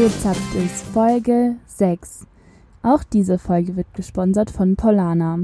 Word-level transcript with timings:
Rezapft 0.00 0.54
ist 0.54 0.82
Folge 0.94 1.56
6. 1.66 2.26
Auch 2.82 3.04
diese 3.04 3.36
Folge 3.36 3.76
wird 3.76 3.92
gesponsert 3.92 4.50
von 4.50 4.74
Polana. 4.74 5.40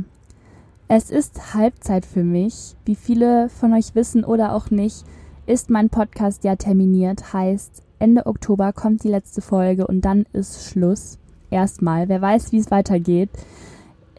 Es 0.89 1.11
ist 1.11 1.53
Halbzeit 1.53 2.07
für 2.07 2.25
mich. 2.25 2.75
Wie 2.87 2.95
viele 2.95 3.51
von 3.51 3.75
euch 3.75 3.95
wissen 3.95 4.25
oder 4.25 4.55
auch 4.55 4.71
nicht, 4.71 5.05
ist 5.45 5.69
mein 5.69 5.91
Podcast 5.91 6.43
ja 6.43 6.57
terminiert. 6.57 7.35
Heißt, 7.35 7.83
Ende 7.99 8.25
Oktober 8.25 8.73
kommt 8.73 9.05
die 9.05 9.11
letzte 9.11 9.43
Folge 9.43 9.87
und 9.87 10.01
dann 10.07 10.25
ist 10.33 10.71
Schluss. 10.71 11.19
Erstmal. 11.51 12.09
Wer 12.09 12.23
weiß, 12.23 12.51
wie 12.53 12.59
es 12.59 12.71
weitergeht. 12.71 13.29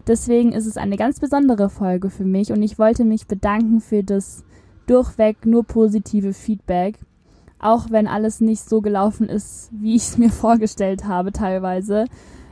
Deswegen 0.06 0.52
ist 0.52 0.68
es 0.68 0.78
eine 0.78 0.98
ganz 0.98 1.20
besondere 1.20 1.72
Folge 1.72 2.12
für 2.12 2.26
mich 2.26 2.52
und 2.52 2.62
ich 2.62 2.78
wollte 2.78 3.06
mich 3.06 3.26
bedanken 3.26 3.82
für 3.82 4.04
das 4.04 4.44
durchweg 4.86 5.48
nur 5.48 5.64
positive 5.64 6.34
Feedback. 6.34 7.00
Auch 7.60 7.90
wenn 7.90 8.08
alles 8.08 8.40
nicht 8.40 8.68
so 8.68 8.82
gelaufen 8.82 9.30
ist, 9.30 9.70
wie 9.72 9.96
ich 9.96 10.04
es 10.04 10.18
mir 10.18 10.30
vorgestellt 10.32 11.06
habe 11.06 11.32
teilweise, 11.32 12.06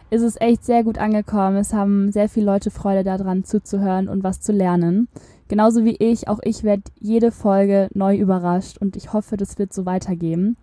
ist 0.09 0.21
es 0.21 0.39
echt 0.39 0.63
sehr 0.65 0.83
gut 0.83 0.97
angekommen. 0.97 1.57
Es 1.57 1.73
haben 1.73 2.11
sehr 2.11 2.29
viele 2.29 2.45
Leute 2.45 2.71
Freude 2.71 3.03
daran 3.03 3.43
zuzuhören 3.43 4.07
und 4.07 4.23
was 4.23 4.41
zu 4.41 4.51
lernen. 4.51 5.07
Genauso 5.47 5.85
wie 5.85 5.95
ich, 5.97 6.27
auch 6.27 6.39
ich 6.43 6.63
werde 6.63 6.83
jede 6.99 7.31
Folge 7.31 7.89
neu 7.93 8.15
überrascht 8.17 8.77
und 8.79 8.95
ich 8.95 9.13
hoffe, 9.13 9.37
das 9.37 9.59
wird 9.59 9.73
so 9.73 9.85
weitergehen. 9.85 10.57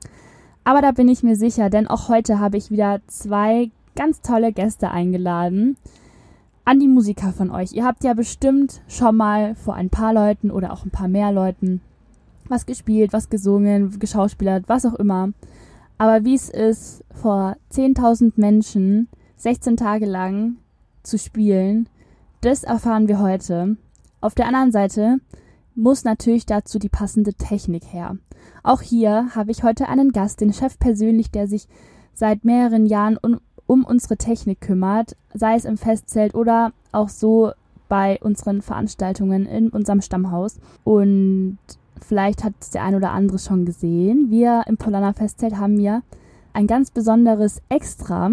Aber 0.64 0.80
da 0.80 0.92
bin 0.92 1.08
ich 1.08 1.22
mir 1.22 1.36
sicher, 1.36 1.70
denn 1.70 1.86
auch 1.86 2.08
heute 2.08 2.38
habe 2.38 2.56
ich 2.56 2.70
wieder 2.70 3.00
zwei 3.06 3.70
ganz 3.96 4.22
tolle 4.22 4.52
Gäste 4.52 4.90
eingeladen. 4.90 5.76
An 6.64 6.78
die 6.78 6.88
Musiker 6.88 7.32
von 7.32 7.50
euch. 7.50 7.72
Ihr 7.72 7.84
habt 7.84 8.04
ja 8.04 8.14
bestimmt 8.14 8.80
schon 8.86 9.16
mal 9.16 9.56
vor 9.56 9.74
ein 9.74 9.90
paar 9.90 10.14
Leuten 10.14 10.50
oder 10.50 10.72
auch 10.72 10.84
ein 10.84 10.90
paar 10.90 11.08
mehr 11.08 11.32
Leuten 11.32 11.80
was 12.52 12.66
gespielt, 12.66 13.12
was 13.12 13.30
gesungen, 13.30 13.98
geschauspielert, 13.98 14.68
was 14.68 14.86
auch 14.86 14.94
immer. 14.94 15.30
Aber 15.98 16.24
wie 16.24 16.34
es 16.34 16.48
ist, 16.48 17.04
vor 17.14 17.56
10.000 17.72 18.34
Menschen 18.36 19.08
16 19.36 19.76
Tage 19.76 20.06
lang 20.06 20.56
zu 21.02 21.18
spielen, 21.18 21.88
das 22.42 22.62
erfahren 22.62 23.08
wir 23.08 23.18
heute. 23.20 23.76
Auf 24.20 24.34
der 24.34 24.46
anderen 24.46 24.70
Seite 24.70 25.18
muss 25.74 26.04
natürlich 26.04 26.46
dazu 26.46 26.78
die 26.78 26.88
passende 26.88 27.34
Technik 27.34 27.84
her. 27.92 28.16
Auch 28.62 28.82
hier 28.82 29.34
habe 29.34 29.50
ich 29.50 29.62
heute 29.62 29.88
einen 29.88 30.12
Gast, 30.12 30.40
den 30.40 30.52
Chef 30.52 30.78
persönlich, 30.78 31.30
der 31.30 31.48
sich 31.48 31.66
seit 32.14 32.44
mehreren 32.44 32.86
Jahren 32.86 33.16
um, 33.16 33.40
um 33.66 33.84
unsere 33.84 34.16
Technik 34.16 34.60
kümmert, 34.60 35.16
sei 35.32 35.54
es 35.54 35.64
im 35.64 35.78
Festzelt 35.78 36.34
oder 36.34 36.72
auch 36.92 37.08
so 37.08 37.52
bei 37.88 38.18
unseren 38.22 38.62
Veranstaltungen 38.62 39.46
in 39.46 39.70
unserem 39.70 40.00
Stammhaus. 40.00 40.58
Und 40.84 41.58
Vielleicht 42.06 42.44
hat 42.44 42.54
es 42.60 42.70
der 42.70 42.82
ein 42.82 42.94
oder 42.94 43.12
andere 43.12 43.38
schon 43.38 43.64
gesehen. 43.64 44.30
Wir 44.30 44.64
im 44.66 44.76
Polana 44.76 45.12
Festzelt 45.12 45.56
haben 45.56 45.78
ja 45.78 46.02
ein 46.52 46.66
ganz 46.66 46.90
besonderes 46.90 47.62
Extra. 47.68 48.30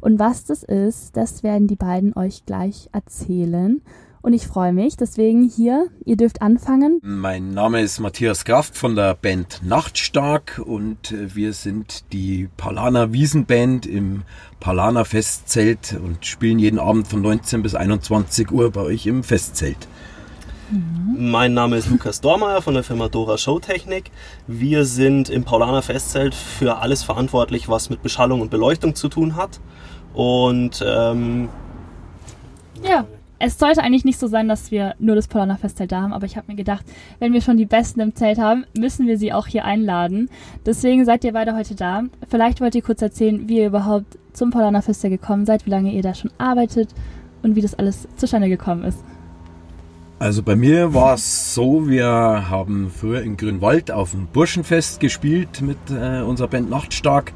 Und 0.00 0.18
was 0.18 0.44
das 0.44 0.62
ist, 0.62 1.16
das 1.16 1.42
werden 1.42 1.66
die 1.66 1.76
beiden 1.76 2.16
euch 2.16 2.46
gleich 2.46 2.88
erzählen. 2.92 3.82
Und 4.20 4.32
ich 4.32 4.46
freue 4.46 4.72
mich, 4.72 4.96
deswegen 4.96 5.44
hier, 5.48 5.86
ihr 6.04 6.16
dürft 6.16 6.42
anfangen. 6.42 7.00
Mein 7.02 7.54
Name 7.54 7.80
ist 7.80 8.00
Matthias 8.00 8.44
Kraft 8.44 8.76
von 8.76 8.96
der 8.96 9.14
Band 9.14 9.60
Nachtstark 9.64 10.60
und 10.64 11.12
äh, 11.12 11.34
wir 11.34 11.52
sind 11.52 12.12
die 12.12 12.48
Palana 12.56 13.12
Wiesenband 13.12 13.86
im 13.86 14.22
Palana 14.60 15.04
Festzelt 15.04 15.96
und 16.02 16.26
spielen 16.26 16.58
jeden 16.58 16.80
Abend 16.80 17.06
von 17.06 17.22
19 17.22 17.62
bis 17.62 17.74
21 17.74 18.50
Uhr 18.50 18.70
bei 18.72 18.82
euch 18.82 19.06
im 19.06 19.22
Festzelt. 19.22 19.88
Mein 20.70 21.54
Name 21.54 21.78
ist 21.78 21.88
Lukas 21.88 22.20
Dormeyer 22.20 22.60
von 22.60 22.74
der 22.74 22.82
Firma 22.82 23.08
Dora 23.08 23.38
Showtechnik. 23.38 24.10
Wir 24.46 24.84
sind 24.84 25.30
im 25.30 25.44
Paulaner 25.44 25.80
Festzelt 25.80 26.34
für 26.34 26.78
alles 26.78 27.02
verantwortlich, 27.02 27.70
was 27.70 27.88
mit 27.88 28.02
Beschallung 28.02 28.42
und 28.42 28.50
Beleuchtung 28.50 28.94
zu 28.94 29.08
tun 29.08 29.34
hat. 29.34 29.60
Und 30.12 30.84
ähm, 30.86 31.48
ja, 32.82 33.06
es 33.38 33.58
sollte 33.58 33.82
eigentlich 33.82 34.04
nicht 34.04 34.18
so 34.18 34.26
sein, 34.26 34.46
dass 34.46 34.70
wir 34.70 34.94
nur 34.98 35.16
das 35.16 35.26
Paulaner 35.26 35.56
Festzelt 35.56 35.90
da 35.90 36.02
haben, 36.02 36.12
aber 36.12 36.26
ich 36.26 36.36
habe 36.36 36.48
mir 36.48 36.56
gedacht, 36.56 36.84
wenn 37.18 37.32
wir 37.32 37.40
schon 37.40 37.56
die 37.56 37.66
Besten 37.66 38.00
im 38.00 38.14
Zelt 38.14 38.38
haben, 38.38 38.66
müssen 38.76 39.06
wir 39.06 39.16
sie 39.16 39.32
auch 39.32 39.46
hier 39.46 39.64
einladen. 39.64 40.28
Deswegen 40.66 41.06
seid 41.06 41.24
ihr 41.24 41.32
beide 41.32 41.56
heute 41.56 41.76
da. 41.76 42.02
Vielleicht 42.28 42.60
wollt 42.60 42.74
ihr 42.74 42.82
kurz 42.82 43.00
erzählen, 43.00 43.48
wie 43.48 43.60
ihr 43.60 43.68
überhaupt 43.68 44.18
zum 44.34 44.50
Paulaner 44.50 44.82
Festzelt 44.82 45.12
gekommen 45.12 45.46
seid, 45.46 45.64
wie 45.64 45.70
lange 45.70 45.92
ihr 45.92 46.02
da 46.02 46.14
schon 46.14 46.30
arbeitet 46.36 46.90
und 47.42 47.56
wie 47.56 47.62
das 47.62 47.74
alles 47.74 48.06
zustande 48.16 48.50
gekommen 48.50 48.84
ist. 48.84 49.02
Also 50.20 50.42
bei 50.42 50.56
mir 50.56 50.94
war 50.94 51.14
es 51.14 51.54
so, 51.54 51.88
wir 51.88 52.06
haben 52.50 52.90
früher 52.90 53.22
in 53.22 53.36
Grünwald 53.36 53.92
auf 53.92 54.10
dem 54.10 54.26
Burschenfest 54.26 54.98
gespielt 54.98 55.60
mit 55.60 55.78
äh, 55.90 56.22
unserer 56.22 56.48
Band 56.48 56.68
Nachtstark 56.68 57.32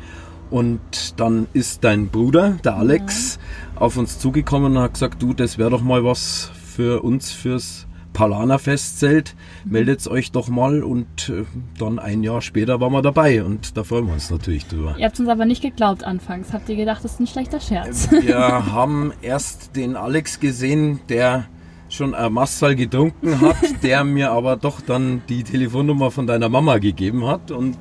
und 0.51 0.81
dann 1.17 1.47
ist 1.53 1.85
dein 1.85 2.09
Bruder, 2.09 2.57
der 2.65 2.77
Alex, 2.77 3.39
ja. 3.77 3.81
auf 3.81 3.97
uns 3.97 4.19
zugekommen 4.19 4.77
und 4.77 4.83
hat 4.83 4.95
gesagt, 4.95 5.23
du, 5.23 5.33
das 5.33 5.59
wäre 5.59 5.71
doch 5.71 5.81
mal 5.81 6.05
was 6.05 6.51
für 6.75 7.05
uns 7.05 7.31
fürs 7.31 7.87
Palana 8.15 8.59
Festzelt. 8.59 9.37
Mhm. 9.65 9.73
Meldet 9.73 10.09
euch 10.09 10.33
doch 10.33 10.49
mal 10.49 10.83
und 10.83 11.29
äh, 11.29 11.45
dann 11.79 12.01
ein 12.01 12.25
Jahr 12.25 12.43
später 12.43 12.81
waren 12.81 12.93
wir 12.93 13.03
dabei 13.03 13.45
und 13.45 13.77
da 13.77 13.85
freuen 13.85 14.07
wir 14.07 14.15
uns 14.15 14.29
natürlich 14.29 14.67
drüber. 14.67 14.97
Ihr 14.99 15.07
habt 15.07 15.21
uns 15.21 15.29
aber 15.29 15.45
nicht 15.45 15.63
geglaubt 15.63 16.03
anfangs. 16.03 16.53
Habt 16.53 16.69
ihr 16.69 16.77
gedacht, 16.77 17.05
das 17.05 17.13
ist 17.13 17.21
ein 17.21 17.27
schlechter 17.29 17.61
Scherz? 17.61 18.11
Wir 18.11 18.73
haben 18.73 19.13
erst 19.23 19.77
den 19.77 19.95
Alex 19.95 20.41
gesehen, 20.41 20.99
der 21.09 21.47
schon 21.93 22.15
ein 22.15 22.33
Massal 22.33 22.75
getrunken 22.75 23.41
hat, 23.41 23.57
der 23.83 24.05
mir 24.05 24.31
aber 24.31 24.57
doch 24.57 24.81
dann 24.81 25.23
die 25.29 25.45
Telefonnummer 25.45 26.11
von 26.11 26.27
deiner 26.27 26.49
Mama 26.49 26.79
gegeben 26.79 27.27
hat 27.27 27.51
und 27.51 27.77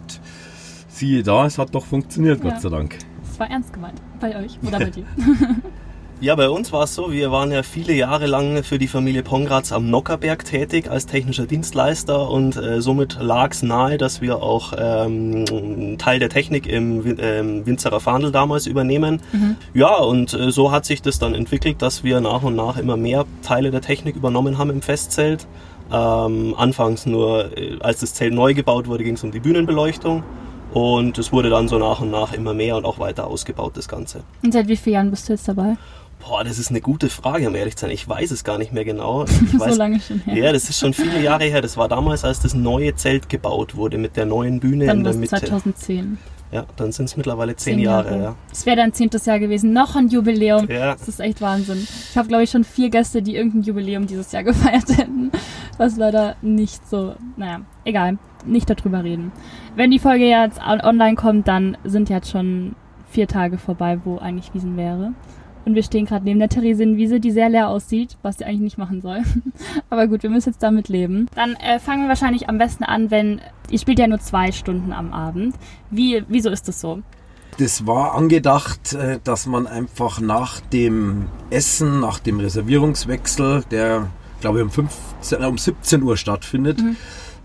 siehe 0.87 1.23
da, 1.23 1.45
es 1.45 1.57
hat 1.57 1.73
doch 1.73 1.85
funktioniert, 1.85 2.43
ja. 2.43 2.51
Gott 2.51 2.61
sei 2.61 2.69
Dank. 2.69 2.97
Es 3.23 3.39
war 3.39 3.49
ernst 3.49 3.73
gemeint, 3.73 4.01
bei 4.19 4.35
euch 4.35 4.59
oder 4.65 4.79
bei 4.79 4.89
dir. 4.89 5.05
Ja, 6.21 6.35
bei 6.35 6.51
uns 6.51 6.71
war 6.71 6.83
es 6.83 6.93
so, 6.93 7.11
wir 7.11 7.31
waren 7.31 7.51
ja 7.51 7.63
viele 7.63 7.93
Jahre 7.93 8.27
lang 8.27 8.63
für 8.63 8.77
die 8.77 8.87
Familie 8.87 9.23
Pongratz 9.23 9.71
am 9.71 9.89
Nockerberg 9.89 10.45
tätig 10.45 10.87
als 10.87 11.07
technischer 11.07 11.47
Dienstleister 11.47 12.29
und 12.29 12.55
äh, 12.57 12.79
somit 12.79 13.17
lag 13.19 13.49
es 13.53 13.63
nahe, 13.63 13.97
dass 13.97 14.21
wir 14.21 14.43
auch 14.43 14.73
ähm, 14.77 15.97
Teil 15.97 16.19
der 16.19 16.29
Technik 16.29 16.67
im 16.67 17.17
ähm, 17.19 17.65
Winzerer 17.65 17.99
Fahndel 17.99 18.31
damals 18.31 18.67
übernehmen. 18.67 19.19
Mhm. 19.31 19.55
Ja, 19.73 19.95
und 19.95 20.35
äh, 20.35 20.51
so 20.51 20.71
hat 20.71 20.85
sich 20.85 21.01
das 21.01 21.17
dann 21.17 21.33
entwickelt, 21.33 21.81
dass 21.81 22.03
wir 22.03 22.21
nach 22.21 22.43
und 22.43 22.55
nach 22.55 22.77
immer 22.77 22.97
mehr 22.97 23.25
Teile 23.41 23.71
der 23.71 23.81
Technik 23.81 24.15
übernommen 24.15 24.59
haben 24.59 24.69
im 24.69 24.83
Festzelt. 24.83 25.47
Ähm, 25.91 26.53
anfangs 26.55 27.07
nur, 27.07 27.57
äh, 27.57 27.79
als 27.79 28.01
das 28.01 28.13
Zelt 28.13 28.35
neu 28.35 28.53
gebaut 28.53 28.85
wurde, 28.87 29.03
ging 29.03 29.15
es 29.15 29.23
um 29.23 29.31
die 29.31 29.39
Bühnenbeleuchtung. 29.39 30.21
Und 30.73 31.17
es 31.17 31.33
wurde 31.33 31.49
dann 31.49 31.67
so 31.67 31.77
nach 31.77 31.99
und 31.99 32.11
nach 32.11 32.31
immer 32.31 32.53
mehr 32.53 32.77
und 32.77 32.85
auch 32.85 32.97
weiter 32.97 33.27
ausgebaut, 33.27 33.75
das 33.75 33.89
Ganze. 33.89 34.23
Und 34.41 34.53
seit 34.53 34.69
wie 34.69 34.77
vielen 34.77 34.93
Jahren 34.93 35.09
bist 35.09 35.27
du 35.27 35.33
jetzt 35.33 35.47
dabei? 35.47 35.75
Boah, 36.27 36.43
das 36.43 36.59
ist 36.59 36.69
eine 36.69 36.81
gute 36.81 37.09
Frage, 37.09 37.47
um 37.47 37.55
ehrlich 37.55 37.75
zu 37.75 37.81
sein. 37.85 37.91
Ich 37.91 38.07
weiß 38.07 38.31
es 38.31 38.43
gar 38.43 38.57
nicht 38.57 38.71
mehr 38.73 38.85
genau. 38.85 39.25
Weiß, 39.53 39.73
so 39.73 39.77
lange 39.77 39.99
schon 39.99 40.19
her. 40.21 40.35
Ja, 40.35 40.53
das 40.53 40.69
ist 40.69 40.79
schon 40.79 40.93
viele 40.93 41.21
Jahre 41.21 41.45
her. 41.45 41.61
Das 41.61 41.77
war 41.77 41.87
damals, 41.87 42.23
als 42.23 42.39
das 42.39 42.53
neue 42.53 42.95
Zelt 42.95 43.29
gebaut 43.29 43.75
wurde 43.75 43.97
mit 43.97 44.17
der 44.17 44.25
neuen 44.25 44.59
Bühne 44.59 44.85
dann 44.85 44.99
in 44.99 45.03
der 45.03 45.13
Mitte. 45.13 45.35
2010. 45.37 46.17
Ja, 46.51 46.65
dann 46.75 46.91
sind 46.91 47.05
es 47.05 47.15
mittlerweile 47.15 47.55
zehn, 47.55 47.75
zehn 47.75 47.83
Jahre. 47.83 48.09
Jahre. 48.11 48.23
ja. 48.23 48.35
Es 48.51 48.65
wäre 48.65 48.75
dein 48.75 48.93
zehntes 48.93 49.25
Jahr 49.25 49.39
gewesen. 49.39 49.71
Noch 49.71 49.95
ein 49.95 50.09
Jubiläum. 50.09 50.69
Ja. 50.69 50.93
Das 50.93 51.07
ist 51.07 51.21
echt 51.21 51.39
Wahnsinn. 51.41 51.87
Ich 52.09 52.17
habe, 52.17 52.27
glaube 52.27 52.43
ich, 52.43 52.51
schon 52.51 52.65
vier 52.65 52.89
Gäste, 52.89 53.21
die 53.21 53.35
irgendein 53.35 53.63
Jubiläum 53.63 54.05
dieses 54.05 54.31
Jahr 54.31 54.43
gefeiert 54.43 54.89
hätten. 54.89 55.31
Was 55.77 55.95
leider 55.95 56.35
nicht 56.41 56.87
so, 56.89 57.15
naja, 57.37 57.61
egal. 57.85 58.17
Nicht 58.45 58.69
darüber 58.69 59.03
reden. 59.03 59.31
Wenn 59.75 59.91
die 59.91 59.99
Folge 59.99 60.25
jetzt 60.27 60.59
online 60.61 61.15
kommt, 61.15 61.47
dann 61.47 61.77
sind 61.83 62.09
jetzt 62.09 62.29
schon 62.29 62.75
vier 63.09 63.27
Tage 63.27 63.57
vorbei, 63.57 63.99
wo 64.03 64.17
eigentlich 64.17 64.53
Wiesen 64.53 64.75
wäre. 64.77 65.13
Und 65.65 65.75
wir 65.75 65.83
stehen 65.83 66.05
gerade 66.05 66.25
neben 66.25 66.39
der 66.39 66.49
Theresienwiese, 66.49 67.19
die 67.19 67.31
sehr 67.31 67.49
leer 67.49 67.69
aussieht, 67.69 68.17
was 68.23 68.37
sie 68.37 68.45
eigentlich 68.45 68.61
nicht 68.61 68.77
machen 68.77 69.01
soll. 69.01 69.21
Aber 69.89 70.07
gut, 70.07 70.23
wir 70.23 70.29
müssen 70.29 70.49
jetzt 70.49 70.63
damit 70.63 70.89
leben. 70.89 71.27
Dann 71.35 71.53
äh, 71.55 71.79
fangen 71.79 72.03
wir 72.03 72.09
wahrscheinlich 72.09 72.49
am 72.49 72.57
besten 72.57 72.83
an, 72.83 73.11
wenn 73.11 73.41
ihr 73.69 73.79
spielt 73.79 73.99
ja 73.99 74.07
nur 74.07 74.19
zwei 74.19 74.51
Stunden 74.51 74.91
am 74.91 75.13
Abend. 75.13 75.55
Wie, 75.89 76.23
wieso 76.27 76.49
ist 76.49 76.67
das 76.67 76.81
so? 76.81 77.01
Das 77.57 77.85
war 77.85 78.15
angedacht, 78.15 78.93
äh, 78.93 79.19
dass 79.23 79.45
man 79.45 79.67
einfach 79.67 80.19
nach 80.19 80.61
dem 80.61 81.25
Essen, 81.49 81.99
nach 81.99 82.19
dem 82.19 82.39
Reservierungswechsel, 82.39 83.63
der 83.69 84.07
glaube 84.39 84.59
ich 84.59 84.63
um, 84.63 84.71
15, 84.71 85.43
um 85.43 85.57
17 85.57 86.01
Uhr 86.01 86.17
stattfindet, 86.17 86.81
mhm. 86.81 86.95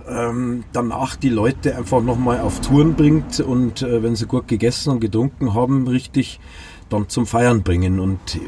ähm, 0.09 0.65
danach 0.73 1.17
die 1.17 1.29
Leute 1.29 1.77
einfach 1.77 2.01
nochmal 2.01 2.41
auf 2.41 2.61
Touren 2.61 2.95
bringt 2.95 3.41
und 3.41 3.83
äh, 3.83 4.03
wenn 4.03 4.17
sie 4.17 4.27
gut 4.27 4.49
gegessen 4.49 4.91
und 4.91 5.01
getrunken 5.01 5.55
haben, 5.55 5.87
richtig 5.87 6.41
dann 6.89 7.09
zum 7.09 7.27
Feiern 7.27 7.63
bringen. 7.63 8.01
Und 8.01 8.39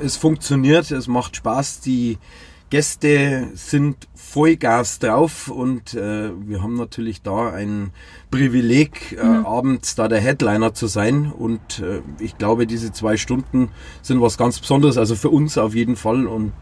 es 0.00 0.16
funktioniert, 0.16 0.90
es 0.90 1.08
macht 1.08 1.36
Spaß. 1.36 1.80
Die 1.80 2.18
Gäste 2.74 3.50
sind 3.54 4.08
Vollgas 4.16 4.98
drauf 4.98 5.46
und 5.46 5.94
äh, 5.94 6.32
wir 6.44 6.60
haben 6.60 6.74
natürlich 6.74 7.22
da 7.22 7.52
ein 7.52 7.92
Privileg, 8.32 9.12
äh, 9.12 9.24
mhm. 9.24 9.46
abends 9.46 9.94
da 9.94 10.08
der 10.08 10.20
Headliner 10.20 10.74
zu 10.74 10.88
sein. 10.88 11.30
Und 11.30 11.78
äh, 11.78 12.00
ich 12.18 12.36
glaube, 12.36 12.66
diese 12.66 12.90
zwei 12.90 13.16
Stunden 13.16 13.68
sind 14.02 14.20
was 14.20 14.36
ganz 14.36 14.58
Besonderes, 14.58 14.98
also 14.98 15.14
für 15.14 15.30
uns 15.30 15.56
auf 15.56 15.76
jeden 15.76 15.94
Fall 15.94 16.26
und 16.26 16.52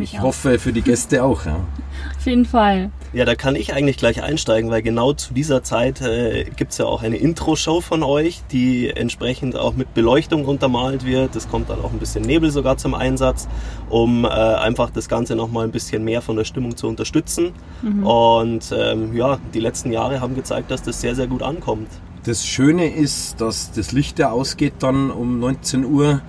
ich 0.00 0.18
auch. 0.18 0.24
hoffe 0.24 0.58
für 0.60 0.72
die 0.72 0.82
Gäste 0.82 1.24
auch. 1.24 1.44
Ja. 1.46 1.56
Auf 2.16 2.26
jeden 2.26 2.44
Fall. 2.44 2.90
Ja, 3.12 3.24
da 3.24 3.34
kann 3.34 3.56
ich 3.56 3.72
eigentlich 3.72 3.96
gleich 3.96 4.22
einsteigen, 4.22 4.70
weil 4.70 4.82
genau 4.82 5.12
zu 5.14 5.32
dieser 5.32 5.62
Zeit 5.62 6.00
äh, 6.02 6.44
gibt 6.44 6.72
es 6.72 6.78
ja 6.78 6.84
auch 6.84 7.02
eine 7.02 7.16
Intro-Show 7.16 7.80
von 7.80 8.02
euch, 8.02 8.42
die 8.50 8.90
entsprechend 8.90 9.56
auch 9.56 9.74
mit 9.74 9.94
Beleuchtung 9.94 10.44
untermalt 10.44 11.06
wird. 11.06 11.34
Es 11.36 11.48
kommt 11.48 11.70
dann 11.70 11.80
auch 11.80 11.92
ein 11.92 11.98
bisschen 11.98 12.22
Nebel 12.22 12.50
sogar 12.50 12.76
zum 12.76 12.94
Einsatz, 12.94 13.48
um 13.88 14.24
äh, 14.24 14.28
einfach 14.28 14.90
das 14.90 15.08
Ganze 15.08 15.36
nochmal 15.48 15.64
ein 15.64 15.72
bisschen 15.72 16.04
mehr 16.04 16.20
von 16.20 16.36
der 16.36 16.44
Stimmung 16.44 16.76
zu 16.76 16.86
unterstützen. 16.86 17.52
Mhm. 17.82 18.06
Und 18.06 18.74
ähm, 18.76 19.16
ja, 19.16 19.38
die 19.54 19.60
letzten 19.60 19.90
Jahre 19.90 20.20
haben 20.20 20.34
gezeigt, 20.34 20.70
dass 20.70 20.82
das 20.82 21.00
sehr, 21.00 21.14
sehr 21.14 21.26
gut 21.26 21.42
ankommt. 21.42 21.88
Das 22.24 22.46
Schöne 22.46 22.92
ist, 22.94 23.40
dass 23.40 23.72
das 23.72 23.92
Licht, 23.92 24.18
der 24.18 24.32
ausgeht 24.32 24.74
dann 24.80 25.10
um 25.10 25.40
19 25.40 25.84
Uhr, 25.84 26.20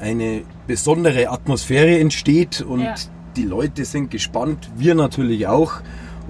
eine 0.00 0.42
besondere 0.66 1.30
Atmosphäre 1.30 1.98
entsteht 1.98 2.60
und 2.60 2.82
ja. 2.82 2.94
die 3.36 3.44
Leute 3.44 3.84
sind 3.84 4.10
gespannt, 4.10 4.70
wir 4.76 4.94
natürlich 4.94 5.46
auch. 5.46 5.80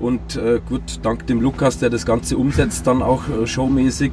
Und 0.01 0.37
äh, 0.37 0.61
gut, 0.67 1.01
dank 1.03 1.27
dem 1.27 1.41
Lukas, 1.41 1.81
der 1.81 1.91
das 1.91 2.07
Ganze 2.07 2.39
umsetzt, 2.39 2.87
dann 2.87 3.03
auch 3.03 3.29
äh, 3.29 3.47
showmäßig, 3.47 4.13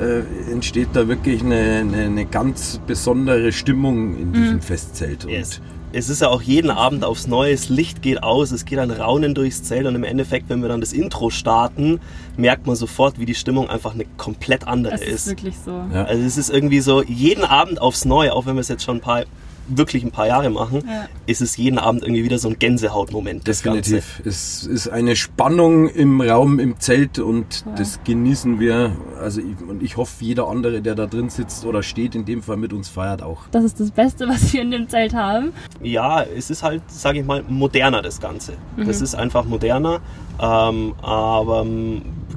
äh, 0.00 0.52
entsteht 0.52 0.90
da 0.92 1.08
wirklich 1.08 1.42
eine, 1.42 1.80
eine, 1.80 2.04
eine, 2.04 2.26
ganz 2.26 2.80
besondere 2.86 3.50
Stimmung 3.50 4.16
in 4.16 4.32
diesem 4.32 4.56
mhm. 4.56 4.62
Festzelt. 4.62 5.24
Yes. 5.24 5.60
Es 5.96 6.10
ist 6.10 6.20
ja 6.20 6.28
auch 6.28 6.42
jeden 6.42 6.70
Abend 6.70 7.04
aufs 7.04 7.26
Neue, 7.26 7.52
das 7.52 7.70
Licht 7.70 8.02
geht 8.02 8.22
aus, 8.22 8.50
es 8.50 8.66
geht 8.66 8.78
ein 8.78 8.90
Raunen 8.90 9.34
durchs 9.34 9.62
Zelt 9.62 9.86
und 9.86 9.94
im 9.94 10.04
Endeffekt, 10.04 10.50
wenn 10.50 10.60
wir 10.60 10.68
dann 10.68 10.80
das 10.80 10.92
Intro 10.92 11.30
starten, 11.30 12.00
merkt 12.36 12.66
man 12.66 12.76
sofort, 12.76 13.18
wie 13.18 13.24
die 13.24 13.34
Stimmung 13.34 13.70
einfach 13.70 13.94
eine 13.94 14.04
komplett 14.18 14.68
andere 14.68 14.92
das 14.92 15.00
ist. 15.00 15.10
Das 15.10 15.20
ist 15.20 15.28
wirklich 15.28 15.54
so. 15.64 15.70
Ja. 15.90 16.04
Also 16.04 16.22
es 16.22 16.36
ist 16.36 16.50
irgendwie 16.50 16.80
so, 16.80 17.02
jeden 17.02 17.44
Abend 17.44 17.80
aufs 17.80 18.04
Neue, 18.04 18.34
auch 18.34 18.44
wenn 18.44 18.56
wir 18.56 18.60
es 18.60 18.68
jetzt 18.68 18.84
schon 18.84 18.98
ein 18.98 19.00
paar 19.00 19.24
wirklich 19.68 20.04
ein 20.04 20.10
paar 20.10 20.26
Jahre 20.26 20.50
machen, 20.50 20.82
ja. 20.86 21.06
ist 21.26 21.40
es 21.40 21.56
jeden 21.56 21.78
Abend 21.78 22.02
irgendwie 22.02 22.24
wieder 22.24 22.38
so 22.38 22.48
ein 22.48 22.58
Gänsehautmoment. 22.58 23.46
Definitiv. 23.46 24.20
Es 24.24 24.64
ist 24.64 24.88
eine 24.88 25.16
Spannung 25.16 25.88
im 25.88 26.20
Raum, 26.20 26.58
im 26.58 26.78
Zelt 26.80 27.18
und 27.18 27.64
ja. 27.64 27.72
das 27.76 28.00
genießen 28.04 28.60
wir. 28.60 28.96
Also 29.20 29.40
ich, 29.40 29.68
und 29.68 29.82
ich 29.82 29.96
hoffe, 29.96 30.24
jeder 30.24 30.48
andere, 30.48 30.82
der 30.82 30.94
da 30.94 31.06
drin 31.06 31.30
sitzt 31.30 31.64
oder 31.64 31.82
steht, 31.82 32.14
in 32.14 32.24
dem 32.24 32.42
Fall 32.42 32.56
mit 32.56 32.72
uns 32.72 32.88
feiert 32.88 33.22
auch. 33.22 33.42
Das 33.50 33.64
ist 33.64 33.80
das 33.80 33.90
Beste, 33.90 34.28
was 34.28 34.52
wir 34.52 34.62
in 34.62 34.70
dem 34.70 34.88
Zelt 34.88 35.14
haben. 35.14 35.52
Ja, 35.82 36.22
es 36.22 36.50
ist 36.50 36.62
halt, 36.62 36.82
sage 36.88 37.20
ich 37.20 37.26
mal, 37.26 37.44
moderner 37.48 38.02
das 38.02 38.20
Ganze. 38.20 38.54
Mhm. 38.76 38.86
Das 38.86 39.00
ist 39.00 39.14
einfach 39.14 39.44
moderner. 39.44 40.00
Ähm, 40.40 40.94
aber 41.00 41.64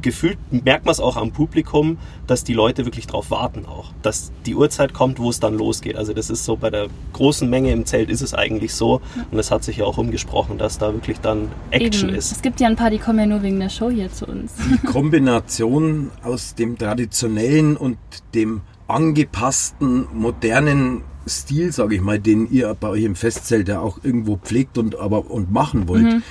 gefühlt 0.01 0.37
merkt 0.51 0.85
man 0.85 0.91
es 0.91 0.99
auch 0.99 1.17
am 1.17 1.31
Publikum, 1.31 1.97
dass 2.27 2.43
die 2.43 2.53
Leute 2.53 2.85
wirklich 2.85 3.07
drauf 3.07 3.31
warten 3.31 3.65
auch. 3.65 3.91
Dass 4.01 4.31
die 4.45 4.55
Uhrzeit 4.55 4.93
kommt, 4.93 5.19
wo 5.19 5.29
es 5.29 5.39
dann 5.39 5.57
losgeht. 5.57 5.95
Also 5.95 6.13
das 6.13 6.29
ist 6.29 6.45
so 6.45 6.55
bei 6.55 6.69
der 6.69 6.87
großen 7.13 7.49
Menge 7.49 7.71
im 7.71 7.85
Zelt 7.85 8.09
ist 8.09 8.21
es 8.21 8.33
eigentlich 8.33 8.73
so. 8.73 9.01
Und 9.31 9.39
es 9.39 9.51
hat 9.51 9.63
sich 9.63 9.77
ja 9.77 9.85
auch 9.85 9.97
umgesprochen, 9.97 10.57
dass 10.57 10.77
da 10.77 10.93
wirklich 10.93 11.19
dann 11.19 11.49
Action 11.71 12.09
Eben. 12.09 12.17
ist. 12.17 12.31
Es 12.31 12.41
gibt 12.41 12.59
ja 12.59 12.67
ein 12.67 12.75
paar, 12.75 12.89
die 12.89 12.99
kommen 12.99 13.19
ja 13.19 13.25
nur 13.25 13.41
wegen 13.43 13.59
der 13.59 13.69
Show 13.69 13.89
hier 13.89 14.11
zu 14.11 14.25
uns. 14.25 14.53
Die 14.71 14.85
Kombination 14.85 16.11
aus 16.23 16.55
dem 16.55 16.77
traditionellen 16.77 17.77
und 17.77 17.97
dem 18.33 18.61
angepassten, 18.87 20.07
modernen 20.13 21.03
Stil, 21.29 21.71
sage 21.71 21.95
ich 21.95 22.01
mal, 22.01 22.19
den 22.19 22.51
ihr 22.51 22.75
bei 22.79 22.89
euch 22.89 23.03
im 23.03 23.15
Festzelt 23.15 23.67
ja 23.67 23.79
auch 23.79 23.99
irgendwo 24.03 24.37
pflegt 24.37 24.77
und 24.77 24.99
aber 24.99 25.29
und 25.29 25.51
machen 25.51 25.87
wollt. 25.87 26.03
Mhm 26.03 26.23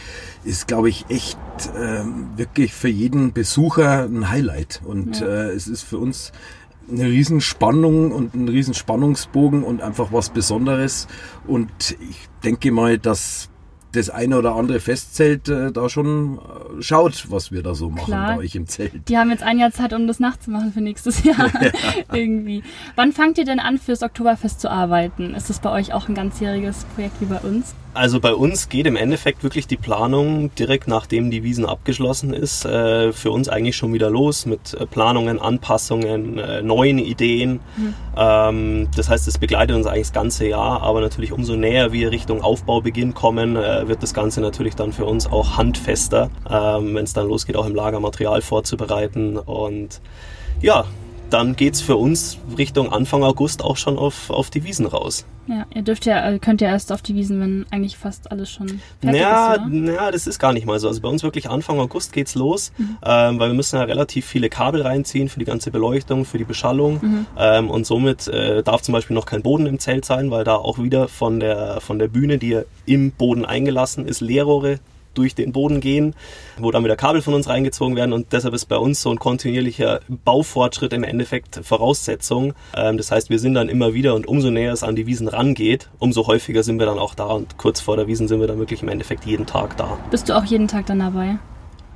ist, 0.44 0.66
glaube 0.66 0.88
ich, 0.88 1.04
echt 1.08 1.38
äh, 1.76 2.04
wirklich 2.36 2.72
für 2.72 2.88
jeden 2.88 3.32
Besucher 3.32 4.04
ein 4.04 4.30
Highlight. 4.30 4.80
Und 4.84 5.20
ja. 5.20 5.26
äh, 5.26 5.50
es 5.50 5.66
ist 5.66 5.82
für 5.82 5.98
uns 5.98 6.32
eine 6.90 7.04
Riesenspannung 7.04 8.12
und 8.12 8.34
ein 8.34 8.48
Riesenspannungsbogen 8.48 9.62
und 9.62 9.82
einfach 9.82 10.12
was 10.12 10.30
Besonderes. 10.30 11.06
Und 11.46 11.70
ich 12.00 12.28
denke 12.42 12.72
mal, 12.72 12.98
dass 12.98 13.50
das 13.93 14.11
eine 14.11 14.38
oder 14.38 14.55
andere 14.55 14.81
Festzelt 14.81 15.49
äh, 15.49 15.73
da 15.73 15.88
schon 15.88 16.38
äh, 16.38 16.82
schaut, 16.82 17.31
was 17.31 17.52
wir 17.52 17.62
da 17.62 17.75
so 17.75 17.90
machen 17.90 18.06
Klar. 18.06 18.37
bei 18.37 18.43
euch 18.43 18.55
im 18.55 18.67
Zelt. 18.67 19.08
Die 19.08 19.17
haben 19.17 19.31
jetzt 19.31 19.43
ein 19.43 19.58
Jahr 19.58 19.70
Zeit, 19.70 19.93
um 19.93 20.06
das 20.06 20.20
nachzumachen 20.20 20.73
für 20.73 20.81
nächstes 20.81 21.25
Jahr. 21.25 21.50
Ja. 21.62 21.73
Irgendwie. 22.12 22.62
Wann 22.96 23.12
fangt 23.12 23.38
ihr 23.38 23.44
denn 23.44 23.61
an, 23.61 23.79
fürs 23.79 24.02
Oktoberfest 24.02 24.61
zu 24.61 24.70
arbeiten? 24.70 25.35
Ist 25.35 25.49
das 25.49 25.61
bei 25.61 25.70
euch 25.70 25.93
auch 25.94 26.08
ein 26.08 26.14
ganzjähriges 26.14 26.85
Projekt 26.94 27.20
wie 27.20 27.26
bei 27.26 27.38
uns? 27.38 27.75
Also 27.94 28.20
bei 28.20 28.35
uns 28.35 28.69
geht 28.69 28.87
im 28.87 28.96
Endeffekt 28.96 29.43
wirklich 29.43 29.67
die 29.67 29.76
Planung 29.76 30.55
direkt 30.55 30.88
nachdem 30.88 31.31
die 31.31 31.43
Wiesen 31.43 31.67
abgeschlossen 31.67 32.32
ist, 32.32 32.64
äh, 32.64 33.12
für 33.12 33.31
uns 33.31 33.49
eigentlich 33.49 33.76
schon 33.76 33.93
wieder 33.93 34.11
los 34.11 34.46
mit 34.46 34.75
äh, 34.75 34.87
Planungen, 34.87 35.40
Anpassungen, 35.40 36.38
äh, 36.38 36.62
neuen 36.62 36.99
Ideen. 36.99 37.61
Mhm. 37.76 37.94
Ähm, 38.17 38.88
das 38.94 39.08
heißt, 39.08 39.26
es 39.26 39.38
begleitet 39.38 39.75
uns 39.75 39.87
eigentlich 39.87 40.08
das 40.08 40.12
ganze 40.12 40.46
Jahr, 40.46 40.82
aber 40.82 41.00
natürlich 41.00 41.32
umso 41.32 41.56
näher 41.56 41.93
wir 41.93 42.11
Richtung 42.11 42.43
Aufbaubeginn 42.43 43.14
kommen, 43.14 43.55
wird 43.56 44.02
das 44.02 44.14
Ganze 44.14 44.40
natürlich 44.40 44.76
dann 44.76 44.93
für 44.93 45.05
uns 45.05 45.26
auch 45.26 45.56
handfester, 45.56 46.31
ähm, 46.49 46.94
wenn 46.94 47.05
es 47.05 47.12
dann 47.12 47.26
losgeht, 47.26 47.56
auch 47.56 47.67
im 47.67 47.75
Lager 47.75 48.00
Material 48.00 48.43
vorzubereiten. 48.43 49.37
Und 49.38 50.00
ja, 50.61 50.85
dann 51.30 51.56
geht 51.56 51.75
es 51.75 51.80
für 51.80 51.96
uns 51.96 52.38
Richtung 52.56 52.92
Anfang 52.92 53.22
August 53.22 53.62
auch 53.62 53.76
schon 53.76 53.98
auf, 53.98 54.30
auf 54.30 54.50
die 54.50 54.64
Wiesen 54.64 54.86
raus. 54.86 55.26
Ja, 55.46 55.66
ihr 55.75 55.82
dürft 55.82 56.04
ja, 56.04 56.30
äh, 56.30 56.38
könnt 56.38 56.60
ja 56.60 56.69
erst 56.69 56.92
auf 56.92 57.00
die 57.00 57.14
Wiesen, 57.14 57.40
wenn 57.40 57.66
eigentlich 57.70 57.96
fast 57.96 58.30
alles 58.30 58.50
schon 58.50 58.69
fertig 58.69 58.82
naja, 59.02 59.54
ist, 59.54 59.60
oder? 59.60 59.69
Naja, 59.69 60.10
das 60.10 60.26
ist 60.26 60.38
gar 60.38 60.52
nicht 60.52 60.66
mal 60.66 60.78
so. 60.78 60.88
Also 60.88 61.00
bei 61.00 61.08
uns 61.08 61.22
wirklich 61.22 61.48
Anfang 61.48 61.78
August 61.80 62.12
geht's 62.12 62.34
los, 62.34 62.70
mhm. 62.76 62.98
ähm, 63.02 63.38
weil 63.38 63.48
wir 63.48 63.54
müssen 63.54 63.76
ja 63.76 63.82
relativ 63.82 64.26
viele 64.26 64.50
Kabel 64.50 64.82
reinziehen 64.82 65.28
für 65.28 65.38
die 65.38 65.46
ganze 65.46 65.70
Beleuchtung, 65.70 66.26
für 66.26 66.36
die 66.36 66.44
Beschallung 66.44 66.98
mhm. 67.00 67.26
ähm, 67.38 67.70
und 67.70 67.86
somit 67.86 68.28
äh, 68.28 68.62
darf 68.62 68.82
zum 68.82 68.92
Beispiel 68.92 69.14
noch 69.14 69.25
kein 69.25 69.42
Boden 69.42 69.66
im 69.66 69.78
Zelt 69.78 70.04
sein, 70.04 70.30
weil 70.30 70.44
da 70.44 70.56
auch 70.56 70.78
wieder 70.78 71.08
von 71.08 71.40
der, 71.40 71.80
von 71.80 71.98
der 71.98 72.08
Bühne, 72.08 72.36
die 72.36 72.60
im 72.84 73.12
Boden 73.12 73.46
eingelassen 73.46 74.06
ist, 74.06 74.20
Leerrohre 74.20 74.80
durch 75.18 75.34
den 75.34 75.52
Boden 75.52 75.80
gehen, 75.80 76.14
wo 76.58 76.70
dann 76.70 76.84
wieder 76.84 76.96
Kabel 76.96 77.20
von 77.22 77.34
uns 77.34 77.48
reingezogen 77.48 77.96
werden 77.96 78.12
und 78.12 78.32
deshalb 78.32 78.54
ist 78.54 78.66
bei 78.66 78.76
uns 78.76 79.02
so 79.02 79.10
ein 79.10 79.18
kontinuierlicher 79.18 80.00
Baufortschritt 80.24 80.92
im 80.92 81.02
Endeffekt 81.02 81.60
Voraussetzung. 81.62 82.54
Ähm, 82.74 82.96
das 82.96 83.10
heißt, 83.10 83.28
wir 83.28 83.38
sind 83.38 83.54
dann 83.54 83.68
immer 83.68 83.94
wieder 83.94 84.14
und 84.14 84.26
umso 84.26 84.50
näher 84.50 84.72
es 84.72 84.82
an 84.82 84.96
die 84.96 85.06
Wiesen 85.06 85.28
rangeht, 85.28 85.90
umso 85.98 86.26
häufiger 86.26 86.62
sind 86.62 86.78
wir 86.78 86.86
dann 86.86 86.98
auch 86.98 87.14
da 87.14 87.26
und 87.26 87.58
kurz 87.58 87.80
vor 87.80 87.96
der 87.96 88.06
Wiesen 88.06 88.28
sind 88.28 88.40
wir 88.40 88.46
dann 88.46 88.58
wirklich 88.58 88.82
im 88.82 88.88
Endeffekt 88.88 89.24
jeden 89.24 89.46
Tag 89.46 89.76
da. 89.76 89.98
Bist 90.10 90.28
du 90.28 90.36
auch 90.36 90.44
jeden 90.44 90.68
Tag 90.68 90.86
dann 90.86 91.00
dabei? 91.00 91.38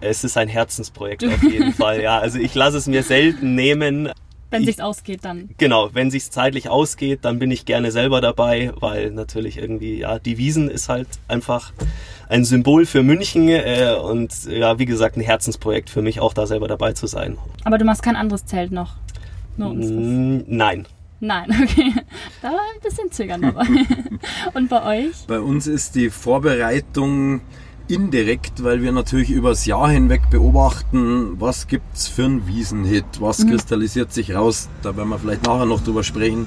Es 0.01 0.25
ist 0.25 0.37
ein 0.37 0.49
Herzensprojekt 0.49 1.25
auf 1.25 1.43
jeden 1.45 1.73
Fall, 1.73 2.03
ja. 2.03 2.19
Also 2.19 2.39
ich 2.39 2.55
lasse 2.57 2.77
es 2.77 2.89
mir 2.89 3.05
selten 3.05 3.55
nehmen. 3.55 4.11
Wenn 4.53 4.65
sich's 4.65 4.81
ausgeht, 4.81 5.25
dann. 5.25 5.51
Genau, 5.59 5.91
wenn 5.93 6.11
sich's 6.11 6.31
zeitlich 6.31 6.69
ausgeht, 6.69 7.21
dann 7.23 7.39
bin 7.39 7.51
ich 7.51 7.65
gerne 7.65 7.91
selber 7.91 8.21
dabei, 8.21 8.73
weil 8.79 9.11
natürlich 9.11 9.59
irgendwie, 9.59 9.99
ja, 9.99 10.19
die 10.19 10.39
Wiesen 10.39 10.69
ist 10.69 10.89
halt 10.89 11.09
einfach 11.27 11.73
ein 12.29 12.45
Symbol 12.45 12.87
für 12.87 13.03
München 13.03 13.49
äh, 13.49 13.95
und 14.03 14.45
ja, 14.45 14.79
wie 14.79 14.87
gesagt, 14.87 15.17
ein 15.17 15.23
Herzensprojekt 15.23 15.91
für 15.91 16.03
mich 16.03 16.21
auch 16.21 16.35
da 16.35 16.47
selber 16.47 16.69
dabei 16.69 16.93
zu 16.93 17.07
sein. 17.07 17.39
Aber 17.65 17.79
du 17.79 17.85
machst 17.85 18.03
kein 18.03 18.17
anderes 18.17 18.47
Zelt 18.47 18.73
noch? 18.73 18.97
Nur 19.57 19.71
unseres? 19.71 20.45
Nein. 20.47 20.87
Nein, 21.21 21.51
okay. 21.63 21.93
Da 22.43 22.49
war 22.49 22.61
ein 22.75 22.81
bisschen 22.83 23.11
zögern 23.11 23.43
dabei. 23.43 23.67
und 24.55 24.69
bei 24.69 25.07
euch? 25.07 25.27
Bei 25.29 25.41
uns 25.41 25.67
ist 25.67 25.95
die 25.95 26.11
Vorbereitung 26.11 27.41
indirekt, 27.93 28.65
weil 28.65 28.83
wir 28.83 28.91
natürlich 28.91 29.31
übers 29.31 29.67
Jahr 29.67 29.91
hinweg 29.91 30.31
beobachten, 30.31 31.39
was 31.39 31.67
gibt 31.67 31.95
es 31.95 32.09
für 32.09 32.25
einen 32.25 32.47
Wiesenhit, 32.47 33.05
was 33.21 33.41
mhm. 33.41 33.51
kristallisiert 33.51 34.13
sich 34.13 34.35
raus, 34.35 34.69
da 34.83 34.97
werden 34.97 35.11
wir 35.11 35.19
vielleicht 35.19 35.45
nachher 35.45 35.67
noch 35.67 35.85
drüber 35.85 36.03
sprechen. 36.03 36.47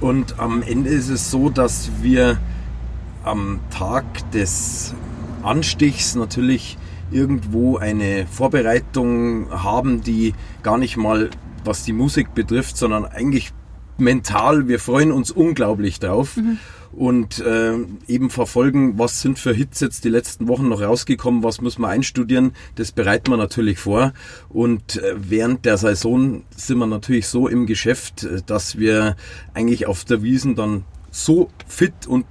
Und 0.00 0.40
am 0.40 0.62
Ende 0.62 0.90
ist 0.90 1.08
es 1.08 1.30
so, 1.30 1.48
dass 1.48 1.90
wir 2.02 2.38
am 3.22 3.60
Tag 3.70 4.04
des 4.32 4.94
Anstichs 5.42 6.16
natürlich 6.16 6.76
irgendwo 7.12 7.76
eine 7.76 8.26
Vorbereitung 8.26 9.50
haben, 9.50 10.02
die 10.02 10.34
gar 10.62 10.78
nicht 10.78 10.96
mal 10.96 11.30
was 11.64 11.84
die 11.84 11.92
Musik 11.92 12.34
betrifft, 12.34 12.76
sondern 12.76 13.06
eigentlich 13.06 13.52
mental, 13.96 14.68
wir 14.68 14.80
freuen 14.80 15.12
uns 15.12 15.30
unglaublich 15.30 16.00
drauf. 16.00 16.36
Mhm 16.36 16.58
und 16.96 17.40
äh, 17.40 17.74
eben 18.06 18.30
verfolgen, 18.30 18.98
was 18.98 19.20
sind 19.20 19.38
für 19.38 19.52
Hits 19.52 19.80
jetzt 19.80 20.04
die 20.04 20.08
letzten 20.08 20.48
Wochen 20.48 20.68
noch 20.68 20.80
rausgekommen, 20.80 21.42
was 21.42 21.60
muss 21.60 21.78
man 21.78 21.90
einstudieren, 21.90 22.52
das 22.76 22.92
bereiten 22.92 23.30
wir 23.30 23.36
natürlich 23.36 23.78
vor. 23.78 24.12
Und 24.48 24.96
äh, 24.96 25.14
während 25.16 25.64
der 25.64 25.76
Saison 25.76 26.42
sind 26.56 26.78
wir 26.78 26.86
natürlich 26.86 27.26
so 27.26 27.48
im 27.48 27.66
Geschäft, 27.66 28.24
äh, 28.24 28.42
dass 28.46 28.78
wir 28.78 29.16
eigentlich 29.54 29.86
auf 29.86 30.04
der 30.04 30.22
Wiesen 30.22 30.54
dann 30.54 30.84
so 31.10 31.48
fit 31.66 32.06
und 32.06 32.26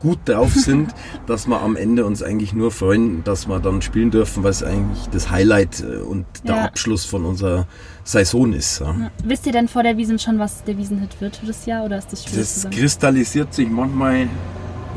gut 0.00 0.18
drauf 0.26 0.52
sind, 0.52 0.94
dass 1.26 1.46
wir 1.46 1.60
am 1.60 1.76
Ende 1.76 2.04
uns 2.04 2.22
eigentlich 2.22 2.52
nur 2.52 2.70
freuen, 2.70 3.24
dass 3.24 3.48
wir 3.48 3.60
dann 3.60 3.82
spielen 3.82 4.10
dürfen, 4.10 4.42
weil 4.42 4.50
es 4.50 4.62
eigentlich 4.62 5.06
das 5.12 5.30
Highlight 5.30 5.80
äh, 5.80 5.98
und 5.98 6.26
der 6.46 6.56
ja. 6.56 6.64
Abschluss 6.64 7.04
von 7.04 7.24
unserer 7.24 7.66
Saison 8.04 8.52
ist. 8.52 8.80
Ja. 8.80 8.86
Ja. 8.86 9.10
Wisst 9.24 9.46
ihr 9.46 9.52
denn 9.52 9.68
vor 9.68 9.82
der 9.82 9.96
Wiesen 9.96 10.18
schon, 10.18 10.38
was 10.38 10.64
der 10.64 10.78
Wiesenhit 10.78 11.20
wird 11.20 11.36
für 11.36 11.46
das 11.46 11.66
Jahr 11.66 11.84
oder 11.84 11.98
ist 11.98 12.12
das 12.12 12.24
schwierig 12.24 12.40
Das 12.40 12.70
kristallisiert 12.70 13.54
sich 13.54 13.68
manchmal 13.68 14.28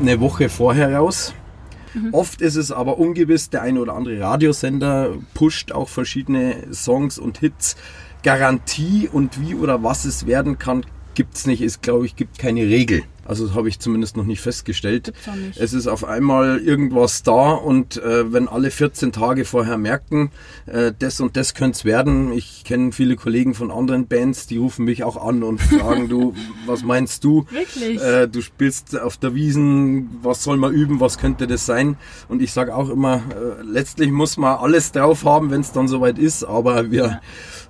eine 0.00 0.20
Woche 0.20 0.48
vorher 0.48 0.94
raus. 0.94 1.34
Mhm. 1.94 2.14
Oft 2.14 2.40
ist 2.40 2.56
es 2.56 2.70
aber 2.70 2.98
ungewiss, 2.98 3.50
der 3.50 3.62
eine 3.62 3.80
oder 3.80 3.94
andere 3.94 4.20
Radiosender 4.20 5.14
pusht 5.34 5.72
auch 5.72 5.88
verschiedene 5.88 6.72
Songs 6.72 7.18
und 7.18 7.38
Hits. 7.38 7.76
Garantie 8.22 9.08
und 9.10 9.40
wie 9.40 9.54
oder 9.54 9.82
was 9.82 10.04
es 10.04 10.26
werden 10.26 10.58
kann, 10.58 10.84
gibt 11.14 11.36
es 11.36 11.46
nicht. 11.46 11.62
Es, 11.62 11.80
glaube 11.80 12.06
ich, 12.06 12.16
gibt 12.16 12.38
keine 12.38 12.62
Regel. 12.62 13.02
Also 13.30 13.46
das 13.46 13.54
habe 13.54 13.68
ich 13.68 13.78
zumindest 13.78 14.16
noch 14.16 14.24
nicht 14.24 14.40
festgestellt. 14.40 15.12
Nicht. 15.36 15.60
Es 15.60 15.72
ist 15.72 15.86
auf 15.86 16.04
einmal 16.04 16.58
irgendwas 16.58 17.22
da 17.22 17.52
und 17.52 17.96
äh, 18.02 18.32
wenn 18.32 18.48
alle 18.48 18.72
14 18.72 19.12
Tage 19.12 19.44
vorher 19.44 19.78
merken, 19.78 20.32
äh, 20.66 20.92
das 20.98 21.20
und 21.20 21.36
das 21.36 21.54
könnte 21.54 21.76
es 21.76 21.84
werden. 21.84 22.32
Ich 22.32 22.64
kenne 22.64 22.90
viele 22.90 23.14
Kollegen 23.14 23.54
von 23.54 23.70
anderen 23.70 24.08
Bands, 24.08 24.48
die 24.48 24.56
rufen 24.56 24.84
mich 24.84 25.04
auch 25.04 25.16
an 25.16 25.44
und 25.44 25.62
fragen, 25.62 26.08
du, 26.08 26.34
was 26.66 26.82
meinst 26.82 27.22
du? 27.22 27.46
Wirklich? 27.50 28.02
Äh, 28.02 28.26
du 28.26 28.42
spielst 28.42 28.98
auf 28.98 29.16
der 29.16 29.32
Wiesen, 29.32 30.10
was 30.22 30.42
soll 30.42 30.56
man 30.56 30.74
üben, 30.74 30.98
was 30.98 31.16
könnte 31.16 31.46
das 31.46 31.64
sein? 31.66 31.98
Und 32.28 32.42
ich 32.42 32.52
sage 32.52 32.74
auch 32.74 32.90
immer, 32.90 33.18
äh, 33.18 33.62
letztlich 33.62 34.10
muss 34.10 34.38
man 34.38 34.56
alles 34.56 34.90
drauf 34.90 35.24
haben, 35.24 35.52
wenn 35.52 35.60
es 35.60 35.70
dann 35.70 35.86
soweit 35.86 36.18
ist, 36.18 36.42
aber 36.42 36.90
wir 36.90 37.20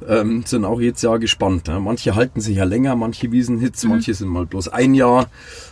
ja. 0.08 0.20
ähm, 0.20 0.42
sind 0.46 0.64
auch 0.64 0.80
jetzt 0.80 1.02
Jahr 1.02 1.18
gespannt. 1.18 1.68
Ja. 1.68 1.80
Manche 1.80 2.14
halten 2.14 2.40
sich 2.40 2.56
ja 2.56 2.64
länger, 2.64 2.96
manche 2.96 3.30
Wiesenhits, 3.30 3.84
mhm. 3.84 3.90
manche 3.90 4.14
sind 4.14 4.28
mal 4.28 4.46
bloß 4.46 4.68
ein 4.68 4.94
Jahr. 4.94 5.28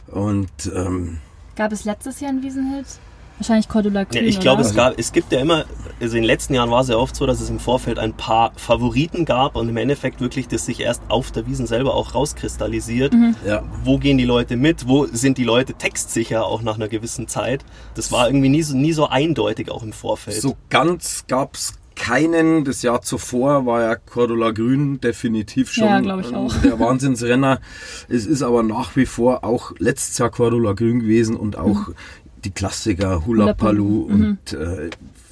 Und 0.09 0.51
ähm, 0.75 1.19
gab 1.57 1.73
es 1.73 1.85
letztes 1.85 2.21
Jahr 2.21 2.31
einen 2.31 2.43
Wiesenhit? 2.43 2.87
Wahrscheinlich 3.39 3.69
Cordula 3.69 4.03
Grün, 4.03 4.23
ja, 4.23 4.29
Ich 4.29 4.41
glaube, 4.41 4.63
es 4.63 4.75
gab, 4.75 4.99
es 4.99 5.13
gibt 5.13 5.31
ja 5.31 5.39
immer, 5.39 5.65
also 6.01 6.17
in 6.17 6.23
den 6.23 6.25
letzten 6.25 6.55
Jahren 6.55 6.71
war 6.73 6.81
es 6.81 6.89
ja 6.89 6.97
oft 6.97 7.15
so, 7.15 7.25
dass 7.25 7.41
es 7.41 7.49
im 7.51 7.61
Vorfeld 7.61 7.99
ein 8.01 8.13
paar 8.13 8.53
Favoriten 8.57 9.25
gab 9.25 9.55
und 9.55 9.69
im 9.69 9.77
Endeffekt 9.77 10.21
wirklich 10.21 10.49
das 10.49 10.67
sich 10.67 10.81
erst 10.81 11.03
auf 11.09 11.31
der 11.31 11.47
Wiesen 11.47 11.69
selber 11.69 11.95
auch 11.95 12.17
rauskristallisiert. 12.17 13.13
Mhm. 13.13 13.37
Ja. 13.47 13.63
Wo 13.85 13.99
gehen 13.99 14.19
die 14.19 14.25
Leute 14.25 14.57
mit? 14.57 14.89
Wo 14.89 15.07
sind 15.07 15.39
die 15.39 15.45
Leute 15.45 15.75
textsicher 15.75 16.47
auch 16.47 16.63
nach 16.63 16.75
einer 16.75 16.89
gewissen 16.89 17.29
Zeit? 17.29 17.65
Das 17.95 18.11
war 18.11 18.27
irgendwie 18.27 18.49
nie 18.49 18.63
so, 18.63 18.77
nie 18.77 18.93
so 18.93 19.07
eindeutig 19.07 19.71
auch 19.71 19.85
im 19.85 19.93
Vorfeld. 19.93 20.43
So 20.43 20.57
ganz 20.69 21.25
gab 21.29 21.55
es 21.55 21.75
keinen. 21.99 22.65
Das 22.65 22.83
Jahr 22.83 23.03
zuvor 23.03 23.67
war 23.67 23.83
ja 23.83 23.97
Cordula 23.97 24.53
Grün 24.53 25.01
definitiv 25.01 25.71
schon 25.71 25.85
ja, 25.85 26.01
der 26.01 26.81
Wahnsinnsrenner. 26.81 27.61
Es 28.09 28.25
ist 28.25 28.43
aber 28.43 28.63
nach 28.63 28.97
wie 28.97 29.07
vor 29.07 29.45
auch 29.45 29.73
letztes 29.79 30.17
Jahr 30.19 30.31
Cordula 30.31 30.73
Grün 30.73 31.01
gewesen 31.01 31.37
und 31.37 31.59
auch 31.59 31.89
mhm. 31.89 31.95
die 32.45 32.51
Klassiker 32.51 33.27
Hula 33.27 33.53
Palu 33.53 34.09
mhm. 34.09 34.15
und 34.15 34.53
äh, 34.53 34.91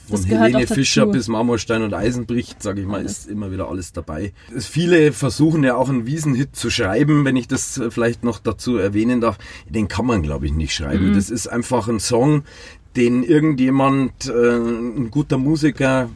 von 0.08 0.22
Helene 0.22 0.66
Fischer 0.66 1.06
bis 1.06 1.26
Marmorstein 1.26 1.82
und 1.82 1.92
Eisenbricht, 1.92 2.62
sage 2.62 2.80
ich 2.80 2.86
mal, 2.86 3.04
ist 3.04 3.28
immer 3.28 3.50
wieder 3.50 3.68
alles 3.68 3.92
dabei. 3.92 4.32
Viele 4.56 5.12
versuchen 5.12 5.64
ja 5.64 5.74
auch 5.74 5.88
einen 5.88 6.06
Wiesenhit 6.06 6.54
zu 6.54 6.70
schreiben, 6.70 7.24
wenn 7.24 7.34
ich 7.34 7.48
das 7.48 7.80
vielleicht 7.90 8.22
noch 8.22 8.38
dazu 8.38 8.76
erwähnen 8.76 9.20
darf. 9.20 9.36
Den 9.68 9.88
kann 9.88 10.06
man, 10.06 10.22
glaube 10.22 10.46
ich, 10.46 10.52
nicht 10.52 10.74
schreiben. 10.74 11.10
Mhm. 11.10 11.14
Das 11.14 11.28
ist 11.28 11.48
einfach 11.48 11.88
ein 11.88 11.98
Song, 11.98 12.44
den 12.94 13.22
irgendjemand, 13.24 14.26
äh, 14.26 14.56
ein 14.56 15.10
guter 15.10 15.38
Musiker 15.38 16.08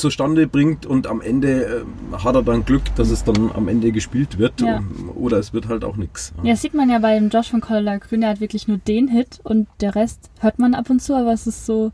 zustande 0.00 0.46
bringt 0.46 0.86
und 0.86 1.06
am 1.06 1.20
Ende 1.20 1.84
äh, 2.12 2.16
hat 2.16 2.34
er 2.34 2.42
dann 2.42 2.64
Glück, 2.64 2.82
dass 2.96 3.10
es 3.10 3.24
dann 3.24 3.50
am 3.54 3.68
Ende 3.68 3.92
gespielt 3.92 4.38
wird 4.38 4.60
ja. 4.60 4.80
oder 5.14 5.38
es 5.38 5.52
wird 5.52 5.68
halt 5.68 5.84
auch 5.84 5.96
nichts. 5.96 6.32
Ja, 6.42 6.52
das 6.52 6.62
sieht 6.62 6.74
man 6.74 6.90
ja 6.90 6.98
bei 6.98 7.18
dem 7.18 7.28
Josh 7.28 7.50
von 7.50 7.60
Color 7.60 7.98
Grün, 7.98 8.22
der 8.22 8.30
hat 8.30 8.40
wirklich 8.40 8.66
nur 8.68 8.78
den 8.78 9.08
Hit 9.08 9.40
und 9.44 9.68
der 9.80 9.94
Rest 9.94 10.30
hört 10.40 10.58
man 10.58 10.74
ab 10.74 10.90
und 10.90 11.00
zu, 11.00 11.14
aber 11.14 11.32
es 11.32 11.46
ist 11.46 11.66
so, 11.66 11.92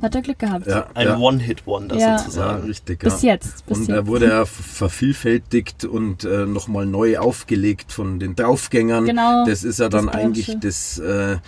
hat 0.00 0.14
er 0.14 0.22
Glück 0.22 0.38
gehabt. 0.38 0.66
Ja, 0.66 0.86
ein 0.94 1.08
ja. 1.08 1.18
One-Hit-Wonder 1.18 1.96
ja. 1.96 2.18
sozusagen. 2.18 2.60
Ja, 2.60 2.64
richtig. 2.66 3.00
Bis 3.00 3.22
jetzt. 3.22 3.66
Bis 3.66 3.78
und 3.78 3.88
jetzt. 3.88 3.96
er 3.96 4.06
wurde 4.06 4.28
ja 4.28 4.44
vervielfältigt 4.44 5.84
und 5.84 6.24
äh, 6.24 6.46
nochmal 6.46 6.86
neu 6.86 7.18
aufgelegt 7.18 7.92
von 7.92 8.20
den 8.20 8.36
Draufgängern. 8.36 9.06
Genau. 9.06 9.44
Das 9.44 9.64
ist 9.64 9.80
ja 9.80 9.88
dann 9.88 10.08
eigentlich 10.08 10.56
das... 10.60 10.98
Äh, 10.98 11.38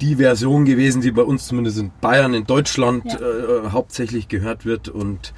die 0.00 0.16
Version 0.16 0.64
gewesen, 0.64 1.02
die 1.02 1.10
bei 1.10 1.22
uns 1.22 1.46
zumindest 1.46 1.78
in 1.78 1.90
Bayern, 2.00 2.34
in 2.34 2.44
Deutschland 2.44 3.04
ja. 3.06 3.18
äh, 3.18 3.70
hauptsächlich 3.70 4.28
gehört 4.28 4.64
wird 4.64 4.88
und 4.88 5.32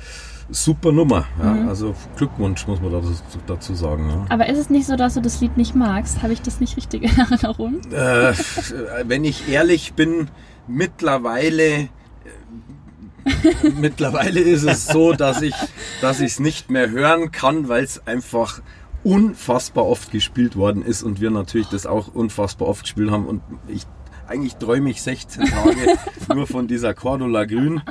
super 0.50 0.92
Nummer. 0.92 1.26
Ja. 1.38 1.52
Mhm. 1.52 1.68
Also 1.68 1.94
Glückwunsch 2.16 2.66
muss 2.66 2.80
man 2.80 2.92
dazu, 2.92 3.14
dazu 3.46 3.74
sagen. 3.74 4.08
Ja. 4.10 4.26
Aber 4.28 4.48
ist 4.48 4.58
es 4.58 4.70
nicht 4.70 4.86
so, 4.86 4.96
dass 4.96 5.14
du 5.14 5.20
das 5.20 5.40
Lied 5.40 5.56
nicht 5.56 5.74
magst? 5.74 6.22
Habe 6.22 6.32
ich 6.32 6.42
das 6.42 6.60
nicht 6.60 6.76
richtig 6.76 7.02
in 7.04 7.18
Erinnerung? 7.18 7.80
Äh, 7.90 8.34
wenn 9.04 9.24
ich 9.24 9.48
ehrlich 9.48 9.94
bin, 9.94 10.28
mittlerweile 10.66 11.62
äh, 11.64 11.88
mittlerweile 13.80 14.40
ist 14.40 14.64
es 14.64 14.86
so, 14.86 15.12
dass 15.12 15.42
ich 15.42 15.54
dass 16.00 16.20
ich 16.20 16.32
es 16.32 16.40
nicht 16.40 16.70
mehr 16.70 16.90
hören 16.90 17.30
kann, 17.30 17.68
weil 17.68 17.84
es 17.84 18.06
einfach 18.06 18.60
unfassbar 19.02 19.86
oft 19.86 20.10
gespielt 20.10 20.56
worden 20.56 20.82
ist 20.82 21.02
und 21.02 21.20
wir 21.20 21.30
natürlich 21.30 21.68
das 21.68 21.86
auch 21.86 22.08
unfassbar 22.08 22.68
oft 22.68 22.82
gespielt 22.82 23.10
haben 23.10 23.26
und 23.26 23.40
ich 23.66 23.86
eigentlich 24.30 24.56
träume 24.56 24.90
ich 24.90 25.02
16 25.02 25.44
Tage 25.46 25.98
nur 26.34 26.46
von 26.46 26.68
dieser 26.68 26.94
Cordula 26.94 27.44
Grün. 27.44 27.82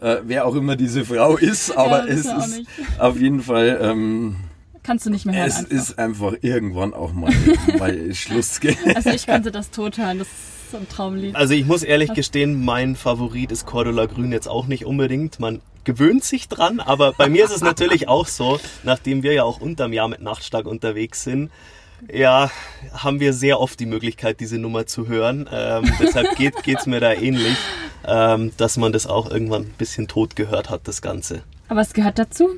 Äh, 0.00 0.16
wer 0.24 0.46
auch 0.46 0.54
immer 0.54 0.76
diese 0.76 1.04
Frau 1.04 1.36
ist, 1.36 1.76
aber 1.76 2.06
ja, 2.06 2.14
es 2.14 2.26
ist 2.26 2.64
auf 2.98 3.18
jeden 3.20 3.42
Fall. 3.42 3.78
Ähm, 3.80 4.36
Kannst 4.82 5.06
du 5.06 5.10
nicht 5.10 5.26
mehr 5.26 5.34
hören. 5.34 5.48
Es 5.48 5.56
einfach. 5.56 5.70
ist 5.70 5.98
einfach 5.98 6.32
irgendwann 6.42 6.94
auch 6.94 7.12
mal, 7.12 7.32
mal 7.78 8.14
Schluss. 8.14 8.60
also 8.94 9.10
ich 9.10 9.26
könnte 9.26 9.50
das 9.50 9.70
tot 9.70 9.98
hören. 9.98 10.18
Das 10.18 10.28
ist 10.28 10.70
so 10.70 10.76
ein 10.78 10.88
Traumlied. 10.88 11.34
Also 11.36 11.54
ich 11.54 11.66
muss 11.66 11.82
ehrlich 11.82 12.12
gestehen, 12.14 12.64
mein 12.64 12.96
Favorit 12.96 13.52
ist 13.52 13.66
Cordula 13.66 14.06
Grün 14.06 14.32
jetzt 14.32 14.48
auch 14.48 14.66
nicht 14.66 14.84
unbedingt. 14.84 15.40
Man 15.40 15.60
gewöhnt 15.84 16.24
sich 16.24 16.48
dran, 16.48 16.80
aber 16.80 17.12
bei 17.12 17.28
mir 17.28 17.44
ist 17.44 17.54
es 17.54 17.60
natürlich 17.60 18.08
auch 18.08 18.26
so, 18.26 18.60
nachdem 18.82 19.22
wir 19.22 19.32
ja 19.32 19.44
auch 19.44 19.60
unterm 19.60 19.92
Jahr 19.92 20.08
mit 20.08 20.20
Nachtstark 20.20 20.66
unterwegs 20.66 21.22
sind, 21.24 21.50
ja, 22.12 22.50
haben 22.92 23.20
wir 23.20 23.32
sehr 23.32 23.60
oft 23.60 23.78
die 23.80 23.86
Möglichkeit, 23.86 24.40
diese 24.40 24.58
Nummer 24.58 24.86
zu 24.86 25.08
hören. 25.08 25.48
Ähm, 25.52 25.90
deshalb 26.00 26.36
geht 26.36 26.54
es 26.78 26.86
mir 26.86 27.00
da 27.00 27.12
ähnlich, 27.12 27.56
ähm, 28.06 28.52
dass 28.56 28.76
man 28.76 28.92
das 28.92 29.06
auch 29.06 29.30
irgendwann 29.30 29.62
ein 29.62 29.74
bisschen 29.78 30.08
tot 30.08 30.36
gehört 30.36 30.70
hat, 30.70 30.82
das 30.84 31.02
Ganze. 31.02 31.42
Aber 31.68 31.80
es 31.80 31.92
gehört 31.92 32.18
dazu. 32.18 32.50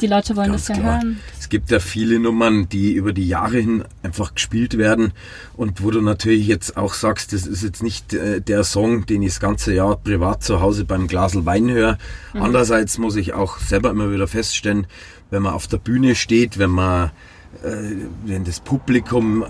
Die 0.00 0.06
Leute 0.06 0.36
wollen 0.36 0.50
Ganz 0.50 0.66
das 0.66 0.76
ja 0.76 0.82
klar. 0.82 0.94
hören. 0.96 1.20
Es 1.38 1.48
gibt 1.48 1.70
ja 1.70 1.78
viele 1.78 2.18
Nummern, 2.18 2.68
die 2.68 2.92
über 2.92 3.14
die 3.14 3.26
Jahre 3.26 3.58
hin 3.58 3.84
einfach 4.02 4.34
gespielt 4.34 4.76
werden 4.76 5.12
und 5.54 5.82
wo 5.82 5.90
du 5.90 6.02
natürlich 6.02 6.46
jetzt 6.46 6.76
auch 6.76 6.92
sagst, 6.92 7.32
das 7.32 7.46
ist 7.46 7.62
jetzt 7.62 7.82
nicht 7.82 8.12
äh, 8.12 8.42
der 8.42 8.62
Song, 8.64 9.06
den 9.06 9.22
ich 9.22 9.30
das 9.30 9.40
ganze 9.40 9.72
Jahr 9.72 9.96
privat 9.96 10.42
zu 10.42 10.60
Hause 10.60 10.84
beim 10.84 11.06
Glasel 11.06 11.46
Wein 11.46 11.70
höre. 11.70 11.96
Mhm. 12.34 12.42
Andererseits 12.42 12.98
muss 12.98 13.16
ich 13.16 13.32
auch 13.32 13.58
selber 13.58 13.88
immer 13.88 14.12
wieder 14.12 14.28
feststellen, 14.28 14.86
wenn 15.30 15.42
man 15.42 15.54
auf 15.54 15.66
der 15.66 15.78
Bühne 15.78 16.14
steht, 16.14 16.58
wenn 16.58 16.70
man 16.70 17.06
äh, 17.06 17.10
wenn 18.24 18.44
das 18.44 18.60
Publikum 18.60 19.42
äh, 19.42 19.46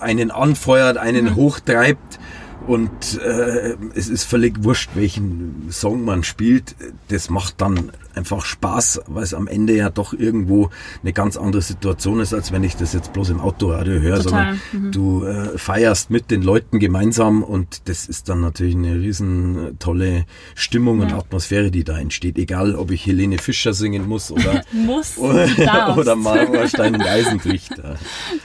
einen 0.00 0.30
anfeuert, 0.30 0.96
einen 0.96 1.26
mhm. 1.26 1.36
hochtreibt 1.36 2.18
und 2.66 3.20
äh, 3.20 3.76
es 3.94 4.08
ist 4.08 4.24
völlig 4.24 4.64
wurscht, 4.64 4.90
welchen 4.94 5.68
Song 5.70 6.04
man 6.04 6.24
spielt. 6.24 6.74
Das 7.08 7.30
macht 7.30 7.60
dann 7.60 7.92
einfach 8.16 8.44
Spaß, 8.44 9.02
weil 9.06 9.22
es 9.22 9.34
am 9.34 9.46
Ende 9.46 9.76
ja 9.76 9.90
doch 9.90 10.12
irgendwo 10.12 10.70
eine 11.02 11.12
ganz 11.12 11.36
andere 11.36 11.62
Situation 11.62 12.20
ist, 12.20 12.34
als 12.34 12.52
wenn 12.52 12.64
ich 12.64 12.76
das 12.76 12.92
jetzt 12.92 13.12
bloß 13.12 13.30
im 13.30 13.40
Autoradio 13.40 14.00
höre, 14.00 14.20
sondern 14.20 14.60
mhm. 14.72 14.92
du 14.92 15.24
äh, 15.24 15.58
feierst 15.58 16.10
mit 16.10 16.30
den 16.30 16.42
Leuten 16.42 16.78
gemeinsam 16.78 17.42
und 17.42 17.88
das 17.88 18.06
ist 18.06 18.28
dann 18.28 18.40
natürlich 18.40 18.74
eine 18.74 18.94
riesen 18.94 19.76
tolle 19.78 20.24
Stimmung 20.54 21.00
ja. 21.00 21.06
und 21.06 21.12
Atmosphäre, 21.14 21.70
die 21.70 21.84
da 21.84 21.98
entsteht. 21.98 22.38
Egal, 22.38 22.74
ob 22.74 22.90
ich 22.90 23.06
Helene 23.06 23.38
Fischer 23.38 23.74
singen 23.74 24.08
muss 24.08 24.30
oder 24.30 24.62
muss, 24.72 25.18
oder, 25.18 25.96
oder 25.96 26.16
Marmorstein 26.16 26.94
und 26.94 27.02
Eisenbricht. 27.02 27.72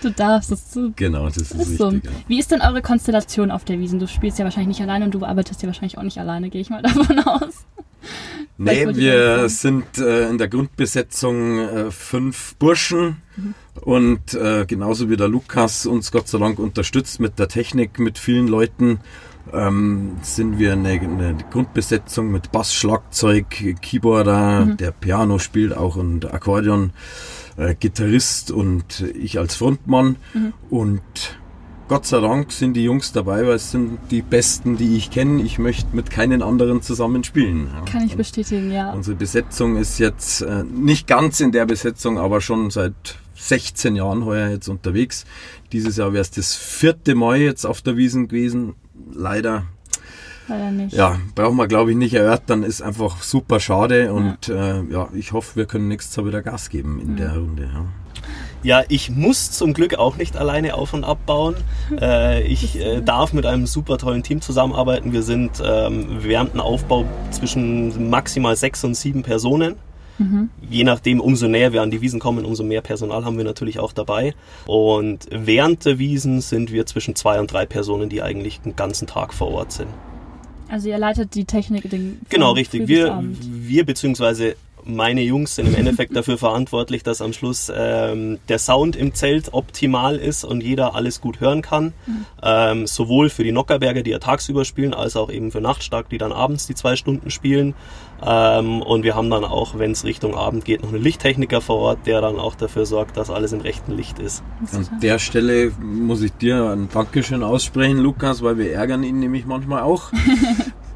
Du 0.02 0.10
darfst 0.12 0.52
es 0.52 0.72
zu. 0.72 0.94
Genau, 0.96 1.26
das 1.26 1.38
ist, 1.38 1.52
ist 1.52 1.60
richtig. 1.60 1.78
So. 1.78 1.94
Wie 2.28 2.40
ist 2.40 2.52
denn 2.52 2.62
eure 2.62 2.82
Konstellation 2.82 3.52
auf 3.52 3.66
der 3.66 3.80
Wiesen? 3.80 4.00
Du 4.00 4.08
spielst 4.08 4.40
ja 4.40 4.46
wahrscheinlich 4.46 4.80
nicht 4.80 4.82
alleine 4.82 5.06
und 5.06 5.12
du 5.12 5.24
arbeitest 5.26 5.62
ja 5.62 5.68
wahrscheinlich 5.68 5.98
auch 5.98 6.04
nicht 6.04 6.18
alleine, 6.18 6.50
gehe 6.50 6.62
ich 6.62 6.70
mal 6.70 6.82
davon 6.84 7.20
aus. 7.20 7.66
Nee, 8.62 8.94
wir 8.94 9.48
sind 9.48 10.00
äh, 10.00 10.29
in 10.29 10.38
der 10.38 10.50
Grundbesetzung 10.50 11.60
äh, 11.60 11.91
fünf 11.91 12.56
Burschen 12.56 13.22
mhm. 13.38 13.56
und 13.79 14.34
äh, 14.34 14.65
genauso 14.65 15.10
wie 15.10 15.15
der 15.15 15.29
Lukas 15.29 15.86
uns 15.86 16.12
Gott 16.12 16.27
sei 16.27 16.39
Dank 16.39 16.60
unterstützt 16.60 17.22
mit 17.22 17.39
der 17.39 17.48
Technik, 17.48 18.00
mit 18.00 18.18
vielen 18.18 18.50
Leuten, 18.50 19.00
ähm, 19.53 20.18
sind 20.24 20.60
wir 20.60 20.74
eine, 20.74 20.89
eine, 20.89 21.38
Grundbesetzung 21.51 22.32
mit 22.32 22.51
Bass, 22.51 22.74
Schlagzeug, 22.74 23.77
Keyboarder, 23.82 24.65
mhm. 24.65 24.77
der 24.77 24.91
Piano 24.91 25.39
spielt 25.39 25.75
auch 25.75 25.96
und 25.96 26.32
Akkordeon, 26.34 26.91
äh, 27.56 27.75
Gitarrist 27.75 28.51
und 28.51 29.06
ich 29.18 29.39
als 29.39 29.56
Frontmann 29.56 30.18
mhm. 30.34 30.53
und 30.70 31.38
Gott 31.89 32.05
sei 32.05 32.19
Dank 32.19 32.51
sind 32.51 32.75
die 32.75 32.84
Jungs 32.84 33.13
dabei, 33.13 33.48
weil 33.48 33.55
es 33.55 33.72
sind 33.72 33.98
die 34.12 34.22
Besten, 34.22 34.77
die 34.77 34.96
ich 34.96 35.10
kenne. 35.10 35.41
Ich 35.41 35.58
möchte 35.58 35.96
mit 35.96 36.12
keinen 36.12 36.43
anderen 36.43 36.84
zusammen 36.84 37.24
spielen. 37.24 37.67
Kann 37.91 38.05
ich 38.05 38.15
bestätigen, 38.15 38.72
ja. 38.72 38.93
Unsere 38.93 39.15
Besetzung 39.15 39.75
ist 39.75 39.98
jetzt 39.98 40.41
äh, 40.41 40.63
nicht 40.63 41.08
ganz 41.08 41.39
in 41.39 41.51
der 41.51 41.65
Besetzung, 41.65 42.19
aber 42.19 42.41
schon 42.41 42.69
seit 42.69 42.93
16 43.38 43.96
Jahren 43.96 44.24
heuer 44.24 44.50
jetzt 44.50 44.67
unterwegs. 44.67 45.25
Dieses 45.72 45.98
Jahr 45.98 46.13
wäre 46.13 46.22
es 46.22 46.29
das 46.29 46.55
vierte 46.55 47.15
Mal 47.15 47.38
jetzt 47.38 47.65
auf 47.65 47.81
der 47.81 47.98
Wiesen 47.98 48.27
gewesen. 48.27 48.75
Leider 49.12 49.63
Leider 50.48 50.69
nicht. 50.69 50.93
Ja, 50.93 51.19
brauchen 51.34 51.58
wir 51.58 51.67
glaube 51.67 51.91
ich 51.91 51.98
nicht 51.98 52.13
erörtern, 52.13 52.62
ist 52.62 52.84
einfach 52.84 53.24
super 53.24 53.60
schade 53.60 54.13
und 54.13 54.48
ja, 54.48 54.79
äh, 54.79 54.84
ja 54.91 55.10
ich 55.13 55.31
hoffe, 55.31 55.55
wir 55.55 55.65
können 55.65 55.88
nächstes 55.88 56.15
Jahr 56.15 56.27
wieder 56.27 56.41
Gas 56.43 56.69
geben 56.69 57.00
in 57.00 57.17
ja. 57.17 57.25
der 57.25 57.38
Runde. 57.38 57.69
Ja. 57.72 57.86
Ja, 58.62 58.84
ich 58.89 59.10
muss 59.10 59.51
zum 59.51 59.74
Glück 59.74 59.96
auch 59.96 60.18
nicht 60.18 60.36
alleine 60.36 60.75
auf 60.75 60.94
und 60.94 61.04
abbauen. 61.04 61.56
Äh, 62.00 62.44
ich 62.44 62.80
äh, 62.80 63.01
darf 63.01 63.34
mit 63.34 63.48
einem 63.48 63.66
super 63.66 63.98
tollen 63.98 64.22
Team 64.22 64.42
zusammenarbeiten. 64.42 65.12
Wir 65.12 65.24
sind 65.24 65.62
ähm, 65.66 66.20
während 66.22 66.54
dem 66.54 66.62
Aufbau 66.62 67.04
zwischen 67.32 68.10
maximal 68.12 68.56
sechs 68.56 68.84
und 68.84 68.96
sieben 68.96 69.24
Personen. 69.24 69.75
Mhm. 70.20 70.50
Je 70.70 70.84
nachdem, 70.84 71.20
umso 71.20 71.48
näher 71.48 71.74
wir 71.74 71.82
an 71.82 71.89
die 71.89 72.01
Wiesen 72.01 72.20
kommen, 72.20 72.46
umso 72.46 72.63
mehr 72.63 72.82
Personal 72.82 73.25
haben 73.25 73.38
wir 73.38 73.44
natürlich 73.44 73.80
auch 73.80 73.92
dabei. 73.92 74.36
Und 74.68 75.25
während 75.32 75.84
der 75.86 75.98
Wiesen 75.98 76.42
sind 76.42 76.72
wir 76.72 76.86
zwischen 76.86 77.16
zwei 77.16 77.39
und 77.39 77.51
drei 77.51 77.66
Personen, 77.66 78.08
die 78.08 78.22
eigentlich 78.22 78.62
den 78.62 78.75
ganzen 78.75 79.08
Tag 79.08 79.34
vor 79.34 79.50
Ort 79.51 79.72
sind. 79.72 79.89
Also 80.70 80.89
ihr 80.89 81.00
leitet 81.00 81.34
die 81.34 81.46
Technik 81.46 81.89
den 81.89 82.22
Genau, 82.30 82.51
richtig. 82.51 82.88
Wir, 82.88 83.24
wir 83.24 83.86
beziehungsweise 83.86 84.56
meine 84.84 85.22
Jungs 85.22 85.56
sind 85.56 85.68
im 85.68 85.76
Endeffekt 85.76 86.16
dafür 86.16 86.38
verantwortlich, 86.38 87.04
dass 87.04 87.22
am 87.22 87.34
Schluss 87.34 87.72
ähm, 87.76 88.40
der 88.48 88.60
Sound 88.60 88.96
im 88.96 89.14
Zelt 89.14 89.54
optimal 89.54 90.16
ist 90.16 90.44
und 90.44 90.62
jeder 90.62 90.96
alles 90.96 91.22
gut 91.22 91.40
hören 91.40 91.62
kann. 91.62 91.94
Mhm. 92.06 92.26
Ähm, 92.42 92.88
sowohl 92.88 93.30
für 93.30 93.44
die 93.44 93.52
Nockerberger, 93.52 94.04
die 94.04 94.12
ja 94.12 94.20
tagsüber 94.20 94.66
spielen, 94.66 94.94
als 94.94 95.16
auch 95.16 95.30
eben 95.32 95.52
für 95.52 95.62
Nachtstark, 95.62 96.10
die 96.10 96.18
dann 96.18 96.32
abends 96.32 96.68
die 96.68 96.76
zwei 96.76 96.96
Stunden 96.96 97.32
spielen. 97.32 97.76
Ähm, 98.26 98.82
und 98.82 99.04
wir 99.04 99.16
haben 99.16 99.30
dann 99.30 99.46
auch, 99.46 99.78
wenn 99.78 99.92
es 99.92 100.04
Richtung 100.04 100.36
Abend 100.36 100.66
geht, 100.66 100.82
noch 100.82 100.90
einen 100.90 101.02
Lichttechniker 101.02 101.62
vor 101.62 101.78
Ort, 101.78 102.00
der 102.06 102.22
dann 102.22 102.38
auch 102.38 102.56
dafür 102.56 102.86
sorgt, 102.86 103.18
dass 103.18 103.30
alles 103.30 103.54
im 103.54 103.62
rechten 103.62 103.94
Licht 103.94 104.20
ist. 104.20 104.44
An 104.74 104.88
der 105.02 105.20
Stelle 105.20 105.72
muss 105.80 106.22
ich 106.22 106.34
dir 106.34 106.70
ein 106.72 106.90
Dankeschön 106.92 107.44
aussprechen, 107.44 107.98
Lukas, 107.98 108.42
weil 108.42 108.58
wir 108.58 108.72
ärgern 108.74 109.04
ihn 109.04 109.20
nämlich 109.20 109.46
manchmal 109.46 109.84
auch. 109.84 110.12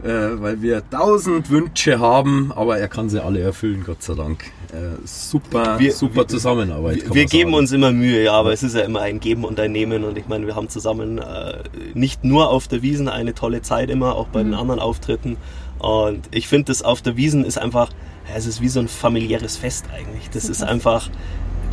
äh, 0.04 0.42
weil 0.42 0.62
wir 0.62 0.84
tausend 0.90 1.50
Wünsche 1.50 2.00
haben, 2.00 2.52
aber 2.54 2.78
er 2.78 2.88
kann 2.88 3.10
sie 3.10 3.24
alle 3.24 3.40
erfüllen, 3.40 3.84
Gott 3.86 4.04
sei 4.04 4.16
Dank. 4.16 4.44
Äh, 4.72 4.98
super, 5.06 5.80
wir, 5.80 5.94
super 5.94 6.28
Zusammenarbeit. 6.28 7.06
Wir, 7.06 7.14
wir 7.14 7.26
geben 7.26 7.54
uns 7.54 7.72
immer 7.72 7.92
Mühe, 7.92 8.24
ja, 8.24 8.34
aber 8.34 8.52
es 8.52 8.64
ist 8.64 8.76
ja 8.76 8.82
immer 8.82 9.02
ein 9.02 9.20
Geben 9.20 9.46
und 9.46 9.60
ein 9.60 9.72
Nehmen 9.72 10.04
und 10.04 10.18
ich 10.18 10.28
meine, 10.28 10.46
wir 10.46 10.56
haben 10.56 10.70
zusammen 10.70 11.20
äh, 11.20 11.60
nicht 11.94 12.24
nur 12.24 12.50
auf 12.50 12.68
der 12.68 12.82
Wiesen 12.82 13.08
eine 13.08 13.34
tolle 13.34 13.62
Zeit 13.62 13.90
immer, 13.90 14.16
auch 14.16 14.28
bei 14.28 14.44
mhm. 14.44 14.52
den 14.52 14.60
anderen 14.60 14.80
Auftritten 14.80 15.38
und 15.80 16.30
ich 16.32 16.48
finde, 16.48 16.66
das 16.66 16.82
auf 16.82 17.02
der 17.02 17.18
Wiesen 17.18 17.44
ist 17.44 17.58
einfach, 17.58 17.90
ja, 18.30 18.36
es 18.38 18.46
ist 18.46 18.62
wie 18.62 18.70
so 18.70 18.80
ein 18.80 18.88
familiäres 18.88 19.58
Fest 19.58 19.86
eigentlich. 19.94 20.30
Das 20.30 20.44
Super. 20.44 20.54
ist 20.54 20.64
einfach, 20.64 21.10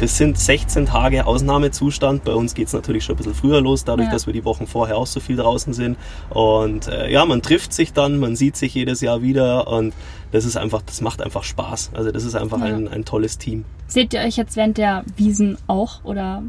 das 0.01 0.17
sind 0.17 0.39
16 0.39 0.87
Tage 0.87 1.27
Ausnahmezustand. 1.27 2.25
Bei 2.25 2.33
uns 2.33 2.55
geht 2.55 2.69
es 2.69 2.73
natürlich 2.73 3.05
schon 3.05 3.15
ein 3.15 3.19
bisschen 3.19 3.35
früher 3.35 3.61
los, 3.61 3.85
dadurch, 3.85 4.09
ja. 4.09 4.13
dass 4.13 4.27
wir 4.27 4.33
die 4.33 4.45
Wochen 4.47 4.67
vorher 4.67 4.97
auch 4.97 5.07
so 5.07 5.21
viel 5.21 5.37
draußen 5.37 5.75
sind. 5.75 5.99
Und 6.31 6.89
äh, 6.89 7.11
ja, 7.11 7.25
man 7.27 7.43
trifft 7.43 7.75
sich 7.75 7.93
dann, 7.93 8.19
man 8.19 8.35
sieht 8.35 8.57
sich 8.57 8.75
jedes 8.75 9.03
Jahr 9.03 9.21
wieder 9.21 9.69
und 9.69 9.93
das 10.33 10.47
ist 10.47 10.57
einfach, 10.57 10.81
das 10.83 11.03
macht 11.03 11.21
einfach 11.23 11.45
Spaß. 11.45 11.91
Also 11.93 12.11
das 12.13 12.25
ist 12.25 12.35
einfach 12.35 12.61
ja. 12.61 12.67
ein, 12.67 12.89
ein 12.89 13.05
tolles 13.05 13.37
Team. 13.37 13.65
Seht 13.89 14.15
ihr 14.15 14.21
euch 14.21 14.37
jetzt 14.37 14.57
während 14.57 14.79
der 14.79 15.05
Wiesen 15.17 15.59
auch 15.67 16.03
oder 16.05 16.43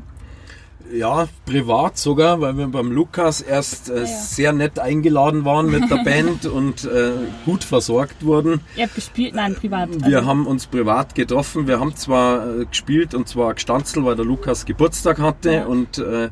ja, 0.93 1.27
privat 1.45 1.97
sogar, 1.97 2.41
weil 2.41 2.57
wir 2.57 2.67
beim 2.67 2.91
Lukas 2.91 3.41
erst 3.41 3.89
äh, 3.89 3.95
ja, 3.95 3.99
ja. 4.01 4.05
sehr 4.05 4.53
nett 4.53 4.79
eingeladen 4.79 5.45
waren 5.45 5.69
mit 5.69 5.89
der 5.89 5.97
Band 6.03 6.45
und 6.45 6.85
äh, 6.85 7.11
gut 7.45 7.63
versorgt 7.63 8.25
wurden. 8.25 8.61
Ihr 8.75 8.85
habt 8.85 8.95
gespielt? 8.95 9.35
Nein, 9.35 9.55
privat. 9.55 9.89
Wir 10.05 10.17
also. 10.17 10.29
haben 10.29 10.47
uns 10.47 10.67
privat 10.67 11.15
getroffen. 11.15 11.67
Wir 11.67 11.79
haben 11.79 11.95
zwar 11.95 12.61
äh, 12.61 12.65
gespielt 12.65 13.13
und 13.13 13.27
zwar 13.27 13.53
gestanzelt, 13.53 14.05
weil 14.05 14.15
der 14.15 14.25
Lukas 14.25 14.65
Geburtstag 14.65 15.19
hatte 15.19 15.51
ja. 15.51 15.65
und 15.65 15.97
äh, 15.97 16.29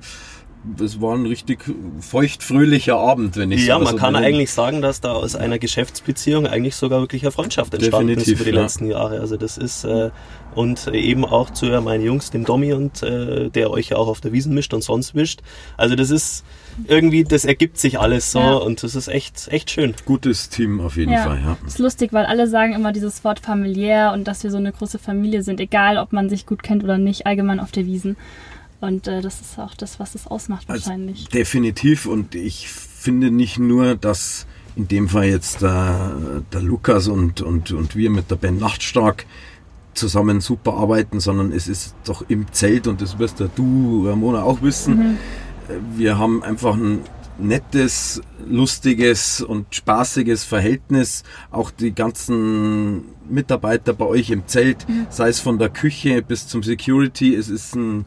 es 0.80 1.00
war 1.00 1.16
ein 1.16 1.25
richtig 1.25 1.63
feuchtfröhlicher 2.01 2.98
Abend, 2.98 3.38
wenn 3.38 3.51
ich 3.51 3.66
Ja, 3.66 3.78
so 3.78 3.86
man 3.86 3.96
kann 3.96 4.13
bin. 4.13 4.24
eigentlich 4.24 4.51
sagen, 4.51 4.82
dass 4.82 5.00
da 5.00 5.13
aus 5.13 5.36
einer 5.36 5.58
Geschäftsbeziehung 5.58 6.48
eigentlich 6.48 6.75
sogar 6.75 7.00
wirklich 7.00 7.24
eine 7.24 7.32
Freundschaft 7.32 7.74
entstanden 7.74 8.08
Definitiv, 8.08 8.34
ist 8.34 8.42
über 8.42 8.51
die 8.51 8.56
ja. 8.56 8.62
letzten 8.63 8.88
Jahre. 8.88 9.20
Also 9.22 9.38
das 9.38 9.58
ist 9.58 9.86
äh, 9.86 10.10
und 10.56 10.88
eben 10.88 11.25
auch 11.25 11.51
zu 11.51 11.68
meinen 11.82 12.04
Jungs, 12.04 12.32
dem 12.32 12.44
Domi 12.44 12.74
und 12.74 13.04
äh, 13.04 13.50
der 13.50 13.72
euch 13.72 13.89
ja 13.89 13.98
auch 13.98 14.08
auf 14.08 14.20
der 14.20 14.34
Wiesen 14.34 14.54
mischt 14.54 14.74
und 14.74 14.84
sonst 14.84 15.13
mischt. 15.13 15.42
Also 15.78 15.96
das 15.96 16.10
ist 16.10 16.44
irgendwie, 16.88 17.24
das 17.24 17.46
ergibt 17.46 17.78
sich 17.78 18.00
alles 18.00 18.32
so 18.32 18.39
ja. 18.39 18.56
und 18.56 18.84
das 18.84 18.96
ist 18.96 19.08
echt, 19.08 19.48
echt 19.50 19.72
schön. 19.72 19.94
Gutes 20.06 20.50
Team 20.50 20.82
auf 20.82 20.98
jeden 20.98 21.13
ja. 21.13 21.24
Fall, 21.24 21.39
ja. 21.42 21.58
Das 21.63 21.74
ist 21.74 21.80
lustig, 21.80 22.12
weil 22.12 22.25
alle 22.25 22.48
sagen 22.48 22.74
immer 22.74 22.92
dieses 22.92 23.24
Wort 23.24 23.39
familiär 23.39 24.12
und 24.13 24.28
dass 24.28 24.44
wir 24.44 24.51
so 24.51 24.58
eine 24.58 24.72
große 24.74 25.00
Familie 25.00 25.44
sind, 25.44 25.60
egal 25.60 25.98
ob 25.98 26.12
man 26.12 26.30
sich 26.30 26.46
gut 26.46 26.63
kennt 26.63 26.84
oder 26.84 26.98
nicht, 26.98 27.25
allgemein 27.25 27.60
auf 27.60 27.72
der 27.72 27.86
Wiesen. 27.86 28.18
Und 28.82 29.08
äh, 29.08 29.22
das 29.22 29.42
ist 29.42 29.60
auch 29.60 29.76
das, 29.76 30.00
was 30.00 30.15
es 30.15 30.28
ausmacht 30.28 30.70
also 30.70 30.86
wahrscheinlich. 30.86 31.20
Also 31.20 31.32
definitiv. 31.32 32.06
Und 32.06 32.36
ich 32.36 32.70
finde 32.70 33.32
nicht 33.32 33.60
nur, 33.60 33.96
dass 33.96 34.46
in 34.76 34.88
dem 34.88 35.10
Fall 35.10 35.26
jetzt 35.26 35.62
der, 35.62 36.42
der 36.54 36.62
Lukas 36.62 37.08
und, 37.08 37.42
und, 37.42 37.72
und 37.72 37.96
wir 37.96 38.10
mit 38.10 38.32
der 38.32 38.36
Band 38.36 38.62
Nachtstark 38.62 39.26
zusammen 39.94 40.39
super 40.39 40.76
arbeiten, 40.76 41.20
sondern 41.20 41.52
es 41.52 41.68
ist 41.68 41.96
doch 42.06 42.24
im 42.30 42.52
Zelt 42.54 42.88
und 42.88 43.02
das 43.02 43.20
wirst 43.20 43.39
ja 43.39 43.50
du, 43.54 44.08
Ramona, 44.08 44.44
auch 44.44 44.62
wissen. 44.62 44.98
Mhm. 44.98 45.18
Wir 45.98 46.18
haben 46.18 46.42
einfach 46.44 46.76
ein 46.76 47.02
nettes, 47.38 48.22
lustiges 48.48 49.42
und 49.42 49.74
spaßiges 49.74 50.44
Verhältnis. 50.44 51.24
Auch 51.52 51.72
die 51.72 51.94
ganzen 51.94 53.04
Mitarbeiter 53.30 53.94
bei 53.94 54.06
euch 54.06 54.30
im 54.30 54.48
Zelt, 54.48 54.88
mhm. 54.88 55.08
sei 55.10 55.30
es 55.30 55.39
von 55.39 55.58
der 55.58 55.70
Küche 55.70 56.22
bis 56.22 56.48
zum 56.48 56.63
Security, 56.63 57.36
es 57.36 57.50
ist 57.50 57.76
ein 57.76 58.06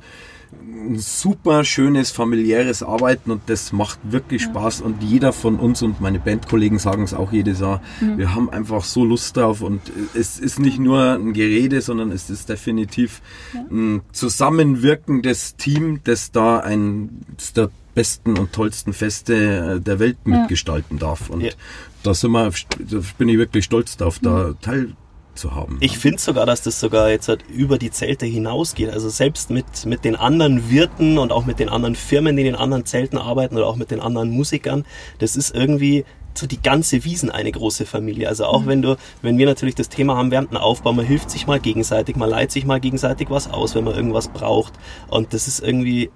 ein 0.60 0.98
super 0.98 1.64
schönes 1.64 2.10
familiäres 2.10 2.82
Arbeiten 2.82 3.30
und 3.30 3.42
das 3.46 3.72
macht 3.72 3.98
wirklich 4.02 4.42
ja. 4.42 4.48
Spaß 4.48 4.80
und 4.80 5.02
jeder 5.02 5.32
von 5.32 5.58
uns 5.58 5.82
und 5.82 6.00
meine 6.00 6.18
Bandkollegen 6.18 6.78
sagen 6.78 7.04
es 7.04 7.14
auch 7.14 7.32
jedes 7.32 7.60
Jahr, 7.60 7.80
mhm. 8.00 8.18
wir 8.18 8.34
haben 8.34 8.50
einfach 8.50 8.84
so 8.84 9.04
Lust 9.04 9.36
drauf 9.36 9.60
und 9.60 9.80
es 10.14 10.38
ist 10.38 10.58
nicht 10.58 10.78
nur 10.78 11.14
ein 11.14 11.32
Gerede, 11.32 11.80
sondern 11.80 12.10
es 12.10 12.30
ist 12.30 12.48
definitiv 12.48 13.22
ja. 13.54 13.64
ein 13.70 14.02
zusammenwirkendes 14.12 15.56
Team, 15.56 16.00
das 16.04 16.32
da 16.32 16.58
ein 16.58 17.24
der 17.56 17.70
besten 17.94 18.38
und 18.38 18.52
tollsten 18.52 18.92
Feste 18.92 19.80
der 19.80 19.98
Welt 19.98 20.26
mitgestalten 20.26 20.98
darf 20.98 21.28
und 21.28 21.56
da 22.02 22.14
sind 22.14 22.32
wir, 22.32 22.50
da 22.50 22.98
bin 23.18 23.28
ich 23.28 23.38
wirklich 23.38 23.64
stolz 23.64 23.96
drauf, 23.96 24.18
da 24.20 24.48
mhm. 24.48 24.60
Teil 24.60 24.96
zu 25.34 25.54
haben. 25.54 25.78
Ich 25.80 25.98
finde 25.98 26.20
sogar, 26.20 26.46
dass 26.46 26.62
das 26.62 26.78
sogar 26.80 27.10
jetzt 27.10 27.28
halt 27.28 27.44
über 27.48 27.78
die 27.78 27.90
Zelte 27.90 28.26
hinausgeht. 28.26 28.90
Also 28.90 29.08
selbst 29.08 29.50
mit, 29.50 29.86
mit 29.86 30.04
den 30.04 30.16
anderen 30.16 30.70
Wirten 30.70 31.18
und 31.18 31.32
auch 31.32 31.46
mit 31.46 31.58
den 31.58 31.68
anderen 31.68 31.94
Firmen, 31.94 32.36
die 32.36 32.42
in 32.42 32.46
den 32.46 32.54
anderen 32.56 32.84
Zelten 32.84 33.18
arbeiten 33.18 33.56
oder 33.56 33.66
auch 33.66 33.76
mit 33.76 33.90
den 33.90 34.00
anderen 34.00 34.30
Musikern, 34.30 34.84
das 35.18 35.36
ist 35.36 35.54
irgendwie 35.54 36.04
so 36.34 36.46
die 36.46 36.60
ganze 36.60 37.04
Wiesen 37.04 37.30
eine 37.30 37.52
große 37.52 37.86
Familie. 37.86 38.28
Also 38.28 38.46
auch 38.46 38.62
mhm. 38.62 38.66
wenn 38.66 38.82
du, 38.82 38.96
wenn 39.20 39.38
wir 39.38 39.46
natürlich 39.46 39.74
das 39.74 39.88
Thema 39.88 40.16
haben 40.16 40.30
während 40.30 40.50
dem 40.50 40.58
Aufbau, 40.58 40.92
man 40.92 41.04
hilft 41.04 41.30
sich 41.30 41.46
mal 41.46 41.60
gegenseitig, 41.60 42.16
man 42.16 42.30
leiht 42.30 42.50
sich 42.50 42.64
mal 42.64 42.80
gegenseitig 42.80 43.30
was 43.30 43.50
aus, 43.50 43.74
wenn 43.74 43.84
man 43.84 43.94
irgendwas 43.94 44.28
braucht. 44.28 44.72
Und 45.08 45.34
das 45.34 45.48
ist 45.48 45.60
irgendwie 45.60 46.10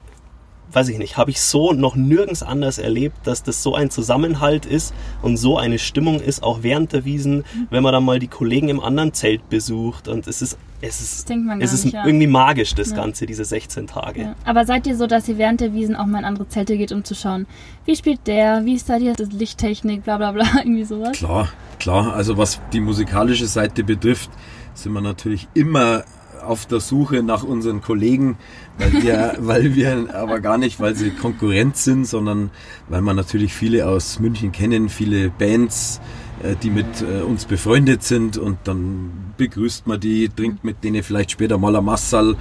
weiß 0.72 0.88
ich 0.88 0.98
nicht, 0.98 1.16
habe 1.16 1.30
ich 1.30 1.40
so 1.40 1.72
noch 1.72 1.96
nirgends 1.96 2.42
anders 2.42 2.78
erlebt, 2.78 3.16
dass 3.24 3.42
das 3.42 3.62
so 3.62 3.74
ein 3.74 3.90
Zusammenhalt 3.90 4.66
ist 4.66 4.94
und 5.22 5.36
so 5.36 5.58
eine 5.58 5.78
Stimmung 5.78 6.20
ist, 6.20 6.42
auch 6.42 6.62
während 6.62 6.92
der 6.92 7.04
Wiesen, 7.04 7.38
mhm. 7.38 7.66
wenn 7.70 7.82
man 7.82 7.92
dann 7.92 8.04
mal 8.04 8.18
die 8.18 8.28
Kollegen 8.28 8.68
im 8.68 8.80
anderen 8.80 9.12
Zelt 9.12 9.48
besucht 9.48 10.08
und 10.08 10.26
es 10.26 10.42
ist 10.42 10.58
es 10.82 11.00
ist, 11.00 11.30
es 11.30 11.72
ist 11.72 11.84
nicht, 11.86 11.94
ja. 11.94 12.04
irgendwie 12.04 12.26
magisch, 12.26 12.74
das 12.74 12.90
ja. 12.90 12.96
Ganze, 12.96 13.24
diese 13.24 13.46
16 13.46 13.86
Tage. 13.86 14.22
Ja. 14.22 14.34
Aber 14.44 14.66
seid 14.66 14.86
ihr 14.86 14.94
so, 14.94 15.06
dass 15.06 15.26
ihr 15.26 15.38
während 15.38 15.60
der 15.62 15.72
Wiesen 15.72 15.96
auch 15.96 16.04
mal 16.04 16.18
in 16.18 16.24
andere 16.26 16.48
Zelte 16.48 16.76
geht, 16.76 16.92
um 16.92 17.02
zu 17.02 17.14
schauen, 17.14 17.46
wie 17.86 17.96
spielt 17.96 18.26
der, 18.26 18.64
wie 18.66 18.74
ist 18.74 18.88
da 18.88 18.98
die 18.98 19.10
Lichttechnik, 19.30 20.04
bla 20.04 20.18
bla 20.18 20.32
bla, 20.32 20.44
irgendwie 20.58 20.84
sowas? 20.84 21.12
Klar, 21.12 21.48
klar. 21.78 22.12
Also 22.12 22.36
was 22.36 22.60
die 22.74 22.80
musikalische 22.80 23.46
Seite 23.46 23.84
betrifft, 23.84 24.30
sind 24.74 24.92
wir 24.92 25.00
natürlich 25.00 25.48
immer 25.54 26.04
auf 26.44 26.66
der 26.66 26.80
Suche 26.80 27.22
nach 27.22 27.42
unseren 27.42 27.80
Kollegen, 27.80 28.36
weil 28.78 28.92
wir, 29.02 29.34
weil 29.38 29.74
wir 29.74 30.14
aber 30.14 30.40
gar 30.40 30.58
nicht, 30.58 30.80
weil 30.80 30.94
sie 30.94 31.10
Konkurrent 31.10 31.76
sind, 31.76 32.06
sondern 32.06 32.50
weil 32.88 33.02
man 33.02 33.16
natürlich 33.16 33.54
viele 33.54 33.86
aus 33.88 34.18
München 34.18 34.52
kennen, 34.52 34.88
viele 34.88 35.30
Bands, 35.30 36.00
äh, 36.42 36.56
die 36.62 36.70
mit 36.70 36.86
äh, 37.02 37.22
uns 37.22 37.44
befreundet 37.44 38.02
sind 38.02 38.36
und 38.36 38.58
dann 38.64 39.10
begrüßt 39.36 39.86
man 39.86 40.00
die, 40.00 40.28
trinkt 40.28 40.64
mit 40.64 40.84
denen 40.84 41.02
vielleicht 41.02 41.30
später 41.30 41.58
mal 41.58 41.76
ein 41.76 41.84
Massal 41.84 42.36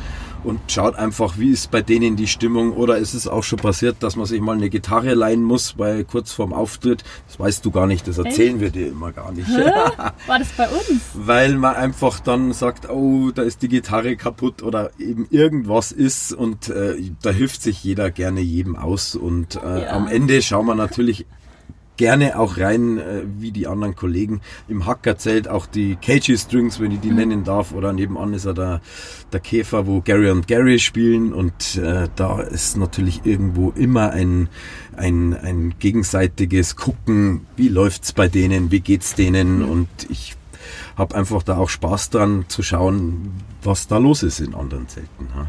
und 0.45 0.59
schaut 0.71 0.95
einfach, 0.95 1.37
wie 1.37 1.51
ist 1.51 1.71
bei 1.71 1.81
denen 1.81 2.15
die 2.15 2.27
Stimmung. 2.27 2.73
Oder 2.73 2.97
ist 2.97 3.13
es 3.13 3.27
auch 3.27 3.43
schon 3.43 3.59
passiert, 3.59 3.97
dass 4.01 4.15
man 4.15 4.25
sich 4.25 4.39
mal 4.39 4.55
eine 4.55 4.69
Gitarre 4.69 5.13
leihen 5.13 5.43
muss 5.43 5.73
bei 5.73 6.03
kurz 6.03 6.31
vorm 6.31 6.53
Auftritt? 6.53 7.03
Das 7.27 7.39
weißt 7.39 7.65
du 7.65 7.71
gar 7.71 7.87
nicht, 7.87 8.07
das 8.07 8.17
erzählen 8.17 8.55
Echt? 8.55 8.61
wir 8.61 8.69
dir 8.69 8.87
immer 8.87 9.11
gar 9.11 9.31
nicht. 9.31 9.49
War 10.27 10.39
das 10.39 10.49
bei 10.49 10.67
uns? 10.67 11.01
Weil 11.13 11.55
man 11.55 11.75
einfach 11.75 12.19
dann 12.19 12.53
sagt, 12.53 12.89
oh, 12.89 13.31
da 13.31 13.41
ist 13.41 13.61
die 13.61 13.69
Gitarre 13.69 14.15
kaputt 14.15 14.63
oder 14.63 14.91
eben 14.99 15.27
irgendwas 15.31 15.91
ist 15.91 16.31
und 16.31 16.69
äh, 16.69 16.95
da 17.21 17.31
hilft 17.31 17.61
sich 17.61 17.83
jeder 17.83 18.11
gerne 18.11 18.41
jedem 18.41 18.75
aus. 18.75 19.15
Und 19.15 19.55
äh, 19.55 19.83
ja. 19.83 19.89
am 19.91 20.07
Ende 20.07 20.41
schauen 20.41 20.67
wir 20.67 20.75
natürlich 20.75 21.25
gerne 21.97 22.39
auch 22.39 22.57
rein, 22.57 22.97
äh, 22.97 23.23
wie 23.37 23.51
die 23.51 23.67
anderen 23.67 23.95
Kollegen 23.95 24.41
im 24.67 24.85
Hackerzelt, 24.85 25.47
auch 25.47 25.65
die 25.65 25.95
KG 25.95 26.37
Strings, 26.37 26.79
wenn 26.79 26.91
ich 26.91 26.99
die 26.99 27.09
mhm. 27.09 27.15
nennen 27.15 27.43
darf, 27.43 27.73
oder 27.73 27.93
nebenan 27.93 28.33
ist 28.33 28.45
er 28.45 28.53
der, 28.53 28.81
der 29.31 29.39
Käfer, 29.39 29.87
wo 29.87 30.01
Gary 30.01 30.29
und 30.29 30.47
Gary 30.47 30.79
spielen 30.79 31.33
und 31.33 31.75
äh, 31.77 32.07
da 32.15 32.41
ist 32.41 32.77
natürlich 32.77 33.25
irgendwo 33.25 33.71
immer 33.71 34.11
ein, 34.11 34.49
ein, 34.95 35.33
ein 35.33 35.75
gegenseitiges 35.79 36.75
Gucken, 36.75 37.45
wie 37.55 37.69
läuft's 37.69 38.13
bei 38.13 38.27
denen, 38.27 38.71
wie 38.71 38.81
geht's 38.81 39.15
denen 39.15 39.59
mhm. 39.59 39.69
und 39.69 39.89
ich 40.09 40.35
habe 40.95 41.15
einfach 41.15 41.43
da 41.43 41.57
auch 41.57 41.69
Spaß 41.69 42.09
dran 42.09 42.45
zu 42.47 42.63
schauen, 42.63 43.31
was 43.61 43.87
da 43.87 43.97
los 43.97 44.23
ist 44.23 44.39
in 44.39 44.53
anderen 44.53 44.87
Zelten. 44.87 45.27
Ja. 45.35 45.47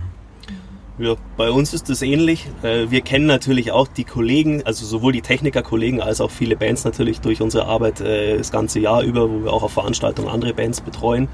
Ja, 0.99 1.15
bei 1.37 1.51
uns 1.51 1.75
ist 1.75 1.91
es 1.91 2.01
ähnlich. 2.01 2.47
Äh, 2.63 2.87
wir 2.89 3.03
kennen 3.03 3.27
natürlich 3.27 3.71
auch 3.71 3.87
die 3.87 4.05
Kollegen, 4.05 4.63
also 4.65 4.87
sowohl 4.87 5.13
die 5.13 5.21
Techniker-Kollegen 5.21 6.01
als 6.01 6.23
auch 6.23 6.31
viele 6.31 6.57
Bands 6.57 6.85
natürlich 6.85 7.21
durch 7.21 7.43
unsere 7.43 7.67
Arbeit 7.67 8.01
äh, 8.01 8.39
das 8.39 8.51
ganze 8.51 8.81
Jahr 8.81 9.03
über, 9.03 9.31
wo 9.31 9.45
wir 9.45 9.53
auch 9.53 9.63
auf 9.63 9.73
Veranstaltungen 9.73 10.31
andere 10.31 10.55
Bands 10.55 10.81
betreuen. 10.81 11.29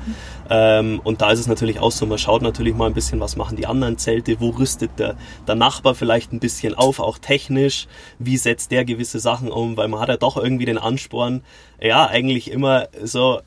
Ähm, 0.51 1.01
und 1.05 1.23
da 1.23 1.31
ist 1.31 1.39
es 1.39 1.47
natürlich 1.47 1.79
auch 1.79 1.93
so, 1.93 2.07
man 2.07 2.19
schaut 2.19 2.43
natürlich 2.43 2.75
mal 2.75 2.87
ein 2.87 2.93
bisschen, 2.93 3.21
was 3.21 3.37
machen 3.37 3.57
die 3.57 3.67
anderen 3.67 3.99
Zelte, 3.99 4.41
wo 4.41 4.49
rüstet 4.51 4.99
der, 4.99 5.15
der 5.47 5.55
Nachbar 5.55 5.95
vielleicht 5.95 6.33
ein 6.33 6.41
bisschen 6.41 6.75
auf, 6.75 6.99
auch 6.99 7.19
technisch, 7.19 7.87
wie 8.19 8.39
setzt 8.39 8.73
der 8.73 8.85
gewisse 8.85 9.21
Sachen 9.21 9.49
um, 9.49 9.77
weil 9.77 9.87
man 9.87 10.01
hat 10.01 10.09
ja 10.09 10.17
doch 10.17 10.37
irgendwie 10.37 10.65
den 10.65 10.79
Ansporn, 10.79 11.45
ja, 11.81 12.09
eigentlich 12.09 12.51
immer 12.51 12.89
so 13.01 13.41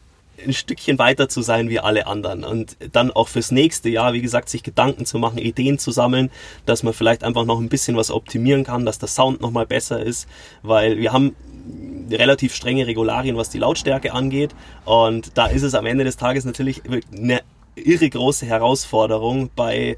ein 0.43 0.53
Stückchen 0.53 0.99
weiter 0.99 1.29
zu 1.29 1.41
sein 1.41 1.69
wie 1.69 1.79
alle 1.79 2.07
anderen. 2.07 2.43
Und 2.43 2.77
dann 2.91 3.11
auch 3.11 3.27
fürs 3.27 3.51
nächste 3.51 3.89
Jahr, 3.89 4.13
wie 4.13 4.21
gesagt, 4.21 4.49
sich 4.49 4.63
Gedanken 4.63 5.05
zu 5.05 5.19
machen, 5.19 5.37
Ideen 5.37 5.79
zu 5.79 5.91
sammeln, 5.91 6.29
dass 6.65 6.83
man 6.83 6.93
vielleicht 6.93 7.23
einfach 7.23 7.45
noch 7.45 7.59
ein 7.59 7.69
bisschen 7.69 7.95
was 7.95 8.11
optimieren 8.11 8.63
kann, 8.63 8.85
dass 8.85 8.99
der 8.99 9.09
Sound 9.09 9.41
nochmal 9.41 9.65
besser 9.65 10.01
ist, 10.01 10.27
weil 10.63 10.97
wir 10.97 11.13
haben 11.13 11.35
relativ 12.11 12.53
strenge 12.53 12.87
Regularien, 12.87 13.37
was 13.37 13.49
die 13.49 13.59
Lautstärke 13.59 14.13
angeht. 14.13 14.55
Und 14.85 15.37
da 15.37 15.47
ist 15.47 15.63
es 15.63 15.73
am 15.73 15.85
Ende 15.85 16.03
des 16.03 16.17
Tages 16.17 16.45
natürlich 16.45 16.83
eine 16.85 17.41
irre 17.75 18.09
große 18.09 18.45
Herausforderung 18.45 19.49
bei 19.55 19.97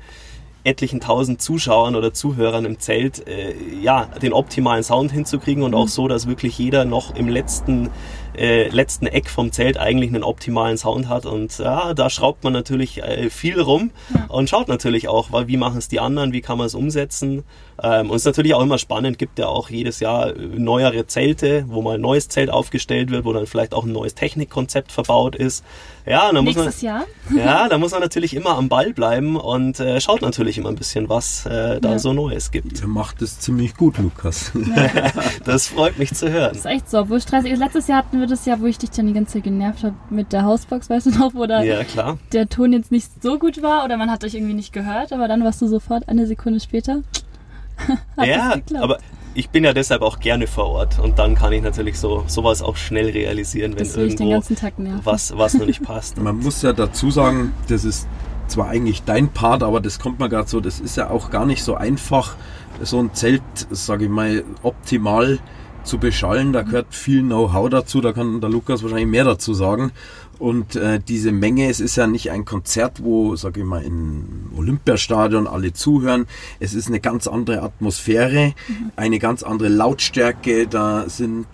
etlichen 0.67 1.00
tausend 1.00 1.41
Zuschauern 1.41 1.95
oder 1.95 2.13
Zuhörern 2.13 2.65
im 2.65 2.80
Zelt, 2.80 3.26
äh, 3.26 3.54
ja, 3.82 4.06
den 4.21 4.34
optimalen 4.34 4.84
Sound 4.84 5.12
hinzukriegen 5.12 5.63
und 5.63 5.73
auch 5.73 5.86
mhm. 5.86 5.89
so, 5.89 6.08
dass 6.08 6.28
wirklich 6.28 6.58
jeder 6.58 6.84
noch 6.84 7.15
im 7.15 7.30
letzten 7.30 7.89
äh, 8.38 8.69
letzten 8.69 9.08
Eck 9.08 9.30
vom 9.30 9.52
Zelt 9.52 9.78
eigentlich 9.78 10.13
einen 10.13 10.23
optimalen 10.23 10.78
Sound 10.78 11.10
hat. 11.10 11.26
Und 11.26 11.58
ja, 11.58 11.93
da 11.93 12.10
schraubt 12.10 12.43
man 12.43 12.54
natürlich 12.54 13.02
äh, 13.04 13.30
viel 13.30 13.60
rum 13.60 13.91
ja. 14.13 14.26
und 14.30 14.50
schaut 14.50 14.67
natürlich 14.67 15.08
auch, 15.08 15.30
wie 15.47 15.58
machen 15.58 15.78
es 15.78 15.88
die 15.88 16.00
anderen, 16.00 16.34
wie 16.34 16.41
kann 16.41 16.58
man 16.58 16.67
es 16.67 16.76
umsetzen. 16.76 17.43
Ähm, 17.82 18.10
und 18.10 18.15
es 18.15 18.23
ist 18.23 18.26
natürlich 18.26 18.54
auch 18.56 18.62
immer 18.62 18.78
spannend, 18.78 19.19
gibt 19.19 19.38
ja 19.38 19.47
auch 19.47 19.69
jedes 19.69 20.00
Jahr 20.00 20.36
äh, 20.36 20.39
neuere 20.39 21.06
Zelte, 21.06 21.65
wo 21.67 21.82
mal 21.82 21.95
ein 21.95 22.02
neues 22.02 22.28
Zelt 22.28 22.50
aufgestellt 22.50 23.12
wird, 23.12 23.26
wo 23.26 23.34
dann 23.34 23.45
vielleicht 23.45 23.73
auch 23.73 23.86
ein 23.86 23.91
neues 23.91 24.15
Technikkonzept 24.15 24.91
verbaut 24.91 25.36
ist. 25.36 25.63
Ja, 26.06 26.32
da 26.32 26.41
muss 26.41 26.56
Nächstes 26.56 26.82
man, 26.84 26.93
Jahr? 26.93 27.06
Ja, 27.38 27.67
da 27.67 27.78
muss 27.78 27.91
man 27.91 28.00
natürlich 28.00 28.34
immer 28.34 28.58
am 28.58 28.69
Ball 28.69 28.93
bleiben 28.93 29.36
und 29.36 29.80
äh, 29.80 30.00
schaut 30.00 30.21
natürlich 30.21 30.58
immer 30.58 30.69
ein 30.69 30.76
bisschen, 30.76 31.10
was 31.10 31.45
äh, 31.45 31.82
da 31.82 31.91
ja. 31.91 32.00
so 32.00 32.13
Neues 32.13 32.52
gibt. 32.52 32.82
Er 32.82 32.88
macht 32.88 33.21
es 33.21 33.39
ziemlich 33.39 33.76
gut, 33.76 33.97
Lukas. 33.97 34.52
Ja. 34.76 35.12
das 35.45 35.67
freut 35.67 36.00
mich 36.00 36.13
zu 36.13 36.32
hören. 36.32 36.52
Das 36.54 36.60
ist 36.60 36.65
echt 36.65 36.89
so, 36.89 37.10
wo 37.10 37.19
stressig 37.19 37.52
ist. 37.52 37.60
Letztes 37.60 37.88
Jahr 37.88 38.00
hatten 38.00 38.19
wir 38.19 38.26
das 38.27 38.45
ja, 38.45 38.59
wo 38.59 38.65
ich 38.65 38.77
dich 38.77 38.91
dann 38.91 39.07
die 39.07 39.13
ganze 39.13 39.33
Zeit 39.33 39.43
genervt 39.43 39.83
habe 39.83 39.95
mit 40.09 40.33
der 40.33 40.43
Hausbox, 40.43 40.89
weißt 40.89 41.07
du 41.07 41.11
noch, 41.11 41.33
wo 41.33 41.45
da 41.45 41.63
ja, 41.63 41.83
klar. 41.83 42.17
der 42.33 42.47
Ton 42.47 42.73
jetzt 42.73 42.91
nicht 42.91 43.23
so 43.23 43.39
gut 43.39 43.61
war 43.61 43.83
oder 43.85 43.97
man 43.97 44.11
hat 44.11 44.23
euch 44.23 44.35
irgendwie 44.35 44.53
nicht 44.53 44.73
gehört, 44.73 45.13
aber 45.13 45.27
dann 45.27 45.43
warst 45.43 45.61
du 45.61 45.67
sofort 45.67 46.07
eine 46.09 46.27
Sekunde 46.27 46.59
später. 46.59 47.01
ja, 48.23 48.55
aber 48.79 48.97
ich 49.33 49.49
bin 49.49 49.63
ja 49.63 49.73
deshalb 49.73 50.01
auch 50.01 50.19
gerne 50.19 50.47
vor 50.47 50.65
Ort 50.65 50.99
und 50.99 51.19
dann 51.19 51.35
kann 51.35 51.53
ich 51.53 51.61
natürlich 51.61 51.99
so 51.99 52.23
sowas 52.25 52.63
auch 52.63 52.75
schnell 52.75 53.09
realisieren, 53.11 53.75
wenn 53.77 53.85
irgendwo 53.85 54.41
was, 55.03 55.37
was 55.37 55.53
noch 55.53 55.67
nicht 55.67 55.83
passt. 55.83 56.17
Man 56.17 56.37
muss 56.37 56.63
ja 56.63 56.73
dazu 56.73 57.11
sagen, 57.11 57.53
das 57.67 57.85
ist 57.85 58.07
zwar 58.47 58.69
eigentlich 58.69 59.03
dein 59.03 59.29
Part, 59.29 59.61
aber 59.61 59.79
das 59.79 59.99
kommt 59.99 60.19
mir 60.19 60.29
gerade 60.29 60.49
so, 60.49 60.59
das 60.59 60.79
ist 60.79 60.97
ja 60.97 61.09
auch 61.11 61.29
gar 61.29 61.45
nicht 61.45 61.63
so 61.63 61.75
einfach, 61.75 62.35
so 62.81 62.99
ein 62.99 63.13
Zelt, 63.13 63.43
sage 63.69 64.05
ich 64.05 64.09
mal, 64.09 64.43
optimal 64.63 65.39
zu 65.88 65.97
beschallen. 65.97 66.54
Da 66.54 66.62
gehört 66.62 66.93
viel 66.93 67.21
Know-how 67.21 67.69
dazu, 67.69 68.02
da 68.02 68.13
kann 68.13 68.41
der 68.41 68.50
Lukas 68.50 68.84
wahrscheinlich 68.84 69.08
mehr 69.08 69.23
dazu 69.23 69.54
sagen. 69.54 69.91
Und 70.39 70.76
äh, 70.76 71.00
diese 71.00 71.32
Menge, 71.32 71.69
es 71.69 71.80
ist 71.80 71.95
ja 71.95 72.06
nicht 72.06 72.30
ein 72.30 72.45
Konzert, 72.45 73.04
wo, 73.04 73.36
sage 73.36 73.62
ich 73.62 73.65
mal, 73.65 73.84
im 73.84 74.52
Olympiastadion 74.56 75.47
alle 75.47 75.73
zuhören. 75.73 76.28
Es 76.60 76.76
ist 76.76 76.88
eine 76.89 77.00
ganz 77.00 77.28
andere 77.28 77.63
Atmosphäre, 77.63 78.54
mhm. 78.67 78.91
eine 78.95 79.17
ganz 79.17 79.41
andere 79.41 79.69
Lautstärke. 79.69 80.67
Da 80.67 81.10
sind 81.10 81.47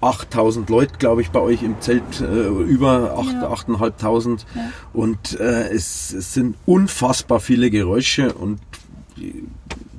8000 0.00 0.68
Leute, 0.68 0.94
glaube 0.98 1.22
ich, 1.22 1.30
bei 1.30 1.40
euch 1.40 1.62
im 1.62 1.80
Zelt, 1.80 2.02
äh, 2.20 2.24
über 2.24 3.16
8, 3.18 3.26
ja. 3.26 3.52
8.500. 3.52 4.44
Ja. 4.54 4.62
Und 4.92 5.38
äh, 5.38 5.68
es, 5.68 6.12
es 6.12 6.34
sind 6.34 6.56
unfassbar 6.66 7.38
viele 7.38 7.70
Geräusche 7.70 8.32
und 8.34 8.58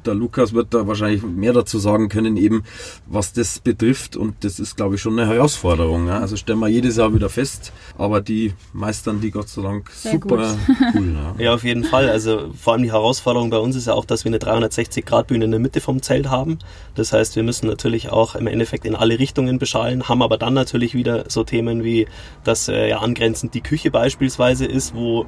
der 0.08 0.16
Lukas 0.16 0.54
wird 0.54 0.74
da 0.74 0.88
wahrscheinlich 0.88 1.24
mehr 1.24 1.54
dazu 1.54 1.80
sagen 1.80 2.10
können, 2.10 2.38
eben 2.38 2.64
was 3.06 3.34
das 3.34 3.60
betrifft. 3.60 4.16
Und 4.16 4.44
das 4.44 4.60
ist, 4.60 4.76
glaube 4.76 4.96
ich, 4.96 5.02
schon 5.02 5.20
eine 5.20 5.32
Herausforderung. 5.32 6.08
Ja? 6.08 6.20
Also 6.20 6.36
stellen 6.36 6.60
wir 6.60 6.68
jedes 6.68 6.98
Jahr 6.98 7.14
wieder 7.14 7.30
fest, 7.30 7.74
aber 7.98 8.22
die 8.22 8.54
meistern 8.74 9.22
die 9.22 9.32
Gott 9.32 9.50
sei 9.50 9.62
Dank 9.62 9.90
Sehr 9.92 10.14
super 10.14 10.58
cool. 10.94 11.16
Ja. 11.38 11.44
ja, 11.44 11.54
auf 11.54 11.64
jeden 11.64 11.84
Fall. 11.84 12.10
Also 12.10 12.52
vor 12.60 12.74
allem 12.74 12.84
die 12.84 12.92
Herausforderung 12.92 13.50
bei 13.50 13.58
uns 13.58 13.76
ist 13.76 13.88
ja 13.88 13.94
auch, 13.94 14.06
dass 14.06 14.26
wir 14.26 14.30
eine 14.30 14.38
360-Grad-Bühne 14.38 15.46
in 15.46 15.52
der 15.52 15.60
Mitte 15.60 15.82
vom 15.82 16.02
Zelt 16.02 16.30
haben. 16.30 16.60
Das 16.96 17.14
heißt, 17.14 17.36
wir 17.36 17.44
müssen 17.44 17.68
natürlich 17.68 18.10
auch 18.10 18.36
im 18.36 18.48
Endeffekt 18.48 18.86
in 18.86 18.96
alle 18.96 19.20
Richtungen 19.20 19.60
beschallen, 19.60 20.08
haben 20.08 20.22
aber 20.22 20.38
dann 20.38 20.54
natürlich 20.54 20.94
wieder 20.94 21.26
so 21.30 21.44
Themen 21.44 21.84
wie, 21.84 22.08
dass 22.44 22.68
äh, 22.68 22.90
ja 22.90 23.00
angrenzend 23.00 23.54
die 23.54 23.62
Küche 23.62 23.92
beispielsweise 23.92 24.66
ist, 24.66 24.96
wo 24.96 25.26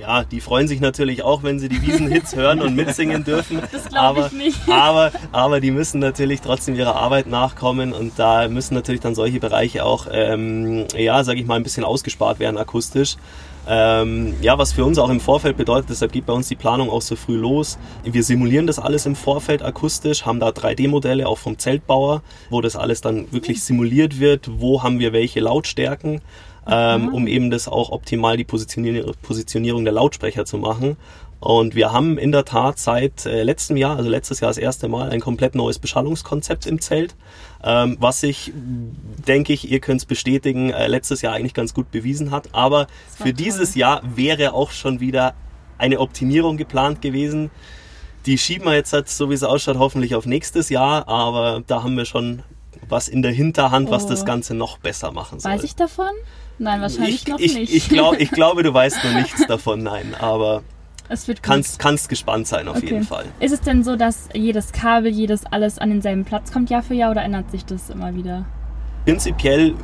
ja, 0.00 0.24
die 0.24 0.40
freuen 0.40 0.68
sich 0.68 0.80
natürlich 0.80 1.22
auch, 1.22 1.42
wenn 1.42 1.58
sie 1.58 1.68
die 1.68 1.82
Wiesenhits 1.82 2.34
hören 2.36 2.60
und 2.60 2.74
mitsingen 2.74 3.24
dürfen. 3.24 3.60
Das 3.72 3.88
glaube 3.88 4.26
ich 4.26 4.32
nicht. 4.32 4.68
Aber, 4.68 5.12
aber 5.32 5.60
die 5.60 5.70
müssen 5.70 6.00
natürlich 6.00 6.40
trotzdem 6.40 6.74
ihrer 6.74 6.96
Arbeit 6.96 7.26
nachkommen 7.26 7.92
und 7.92 8.18
da 8.18 8.48
müssen 8.48 8.74
natürlich 8.74 9.00
dann 9.00 9.14
solche 9.14 9.40
Bereiche 9.40 9.84
auch, 9.84 10.06
ähm, 10.10 10.86
ja, 10.96 11.22
sage 11.24 11.40
ich 11.40 11.46
mal, 11.46 11.56
ein 11.56 11.62
bisschen 11.62 11.84
ausgespart 11.84 12.38
werden 12.38 12.58
akustisch. 12.58 13.16
Ähm, 13.66 14.34
ja, 14.42 14.58
was 14.58 14.72
für 14.72 14.84
uns 14.84 14.98
auch 14.98 15.08
im 15.08 15.20
Vorfeld 15.20 15.56
bedeutet, 15.56 15.88
deshalb 15.88 16.12
geht 16.12 16.26
bei 16.26 16.34
uns 16.34 16.48
die 16.48 16.54
Planung 16.54 16.90
auch 16.90 17.00
so 17.00 17.16
früh 17.16 17.36
los. 17.36 17.78
Wir 18.04 18.22
simulieren 18.22 18.66
das 18.66 18.78
alles 18.78 19.06
im 19.06 19.16
Vorfeld 19.16 19.62
akustisch, 19.62 20.26
haben 20.26 20.38
da 20.38 20.48
3D-Modelle 20.48 21.26
auch 21.26 21.38
vom 21.38 21.58
Zeltbauer, 21.58 22.22
wo 22.50 22.60
das 22.60 22.76
alles 22.76 23.00
dann 23.00 23.32
wirklich 23.32 23.62
simuliert 23.62 24.20
wird, 24.20 24.50
wo 24.60 24.82
haben 24.82 24.98
wir 24.98 25.14
welche 25.14 25.40
Lautstärken 25.40 26.20
ähm, 26.66 27.08
um 27.12 27.26
eben 27.26 27.50
das 27.50 27.68
auch 27.68 27.90
optimal 27.90 28.36
die 28.36 28.44
Positionierung, 28.44 29.14
Positionierung 29.22 29.84
der 29.84 29.94
Lautsprecher 29.94 30.44
zu 30.44 30.58
machen. 30.58 30.96
Und 31.40 31.74
wir 31.74 31.92
haben 31.92 32.16
in 32.16 32.32
der 32.32 32.46
Tat 32.46 32.78
seit 32.78 33.26
äh, 33.26 33.42
letztem 33.42 33.76
Jahr, 33.76 33.98
also 33.98 34.08
letztes 34.08 34.40
Jahr 34.40 34.48
das 34.48 34.56
erste 34.56 34.88
Mal, 34.88 35.10
ein 35.10 35.20
komplett 35.20 35.54
neues 35.54 35.78
Beschallungskonzept 35.78 36.64
im 36.64 36.80
Zelt, 36.80 37.14
ähm, 37.62 37.98
was 38.00 38.20
sich, 38.20 38.52
denke 38.54 39.52
ich, 39.52 39.70
ihr 39.70 39.80
könnt 39.80 40.00
es 40.00 40.06
bestätigen, 40.06 40.70
äh, 40.70 40.86
letztes 40.86 41.20
Jahr 41.20 41.34
eigentlich 41.34 41.52
ganz 41.52 41.74
gut 41.74 41.90
bewiesen 41.90 42.30
hat. 42.30 42.48
Aber 42.52 42.86
für 43.14 43.24
toll. 43.24 43.32
dieses 43.34 43.74
Jahr 43.74 44.00
wäre 44.16 44.54
auch 44.54 44.70
schon 44.70 45.00
wieder 45.00 45.34
eine 45.76 46.00
Optimierung 46.00 46.56
geplant 46.56 47.02
gewesen. 47.02 47.50
Die 48.24 48.38
schieben 48.38 48.64
wir 48.64 48.74
jetzt, 48.74 48.94
halt, 48.94 49.10
so 49.10 49.28
wie 49.28 49.34
es 49.34 49.42
ausschaut, 49.42 49.76
hoffentlich 49.78 50.14
auf 50.14 50.24
nächstes 50.24 50.70
Jahr, 50.70 51.08
aber 51.08 51.62
da 51.66 51.82
haben 51.82 51.96
wir 51.98 52.06
schon 52.06 52.42
was 52.88 53.08
in 53.08 53.20
der 53.20 53.32
Hinterhand, 53.32 53.88
oh. 53.88 53.92
was 53.92 54.06
das 54.06 54.22
oh. 54.22 54.24
Ganze 54.24 54.54
noch 54.54 54.78
besser 54.78 55.12
machen 55.12 55.40
soll. 55.40 55.52
Weiß 55.52 55.64
ich 55.64 55.76
davon? 55.76 56.12
Nein, 56.58 56.80
wahrscheinlich 56.80 57.22
ich, 57.22 57.28
noch 57.28 57.38
ich, 57.38 57.54
nicht. 57.54 57.74
Ich, 57.74 57.88
glaub, 57.88 58.18
ich 58.18 58.30
glaube, 58.30 58.62
du 58.62 58.72
weißt 58.72 59.04
noch 59.04 59.14
nichts 59.20 59.46
davon, 59.46 59.82
nein, 59.82 60.14
aber 60.18 60.62
es 61.08 61.28
wird 61.28 61.42
kannst, 61.42 61.78
kannst 61.78 62.08
gespannt 62.08 62.46
sein 62.46 62.68
auf 62.68 62.76
okay. 62.76 62.86
jeden 62.86 63.04
Fall. 63.04 63.26
Ist 63.40 63.52
es 63.52 63.60
denn 63.60 63.84
so, 63.84 63.96
dass 63.96 64.28
jedes 64.34 64.72
Kabel, 64.72 65.12
jedes 65.12 65.44
alles 65.46 65.78
an 65.78 65.90
denselben 65.90 66.24
Platz 66.24 66.52
kommt 66.52 66.70
Jahr 66.70 66.82
für 66.82 66.94
Jahr 66.94 67.10
oder 67.10 67.22
ändert 67.22 67.50
sich 67.50 67.64
das 67.64 67.90
immer 67.90 68.14
wieder? 68.14 68.46
Prinzipiell 69.04 69.74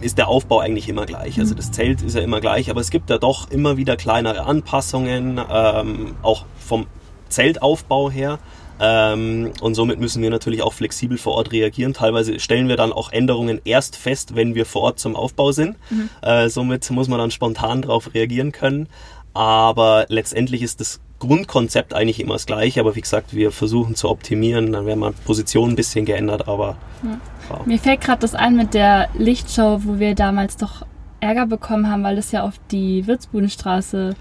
ist 0.00 0.18
der 0.18 0.28
Aufbau 0.28 0.60
eigentlich 0.60 0.88
immer 0.88 1.06
gleich. 1.06 1.38
Also 1.38 1.54
mhm. 1.54 1.56
das 1.56 1.72
Zelt 1.72 2.02
ist 2.02 2.14
ja 2.14 2.22
immer 2.22 2.40
gleich, 2.40 2.70
aber 2.70 2.80
es 2.80 2.90
gibt 2.90 3.10
ja 3.10 3.18
doch 3.18 3.50
immer 3.50 3.76
wieder 3.76 3.96
kleinere 3.96 4.44
Anpassungen, 4.44 5.40
ähm, 5.50 6.16
auch 6.22 6.44
vom 6.58 6.86
Zeltaufbau 7.28 8.10
her. 8.10 8.38
Ähm, 8.80 9.52
und 9.60 9.74
somit 9.74 10.00
müssen 10.00 10.22
wir 10.22 10.30
natürlich 10.30 10.62
auch 10.62 10.72
flexibel 10.72 11.18
vor 11.18 11.34
Ort 11.34 11.52
reagieren. 11.52 11.94
Teilweise 11.94 12.40
stellen 12.40 12.68
wir 12.68 12.76
dann 12.76 12.92
auch 12.92 13.12
Änderungen 13.12 13.60
erst 13.64 13.96
fest, 13.96 14.34
wenn 14.34 14.54
wir 14.54 14.66
vor 14.66 14.82
Ort 14.82 14.98
zum 14.98 15.16
Aufbau 15.16 15.52
sind. 15.52 15.76
Mhm. 15.90 16.08
Äh, 16.22 16.48
somit 16.48 16.90
muss 16.90 17.08
man 17.08 17.18
dann 17.18 17.30
spontan 17.30 17.82
darauf 17.82 18.14
reagieren 18.14 18.52
können. 18.52 18.88
Aber 19.34 20.06
letztendlich 20.08 20.62
ist 20.62 20.80
das 20.80 21.00
Grundkonzept 21.18 21.94
eigentlich 21.94 22.18
immer 22.18 22.34
das 22.34 22.46
gleiche, 22.46 22.80
aber 22.80 22.96
wie 22.96 23.00
gesagt, 23.00 23.32
wir 23.32 23.52
versuchen 23.52 23.94
zu 23.94 24.08
optimieren, 24.08 24.72
dann 24.72 24.86
werden 24.86 24.98
mal 24.98 25.12
Positionen 25.24 25.72
ein 25.72 25.76
bisschen 25.76 26.04
geändert, 26.04 26.48
aber. 26.48 26.76
Ja. 27.04 27.20
Wow. 27.48 27.66
Mir 27.66 27.78
fällt 27.78 28.00
gerade 28.00 28.20
das 28.20 28.34
ein 28.34 28.56
mit 28.56 28.74
der 28.74 29.08
Lichtshow, 29.16 29.82
wo 29.84 30.00
wir 30.00 30.16
damals 30.16 30.56
doch 30.56 30.84
Ärger 31.20 31.46
bekommen 31.46 31.88
haben, 31.88 32.02
weil 32.02 32.16
das 32.16 32.32
ja 32.32 32.42
auf 32.42 32.54
die 32.72 33.06
Würzbudenstraße 33.06 34.16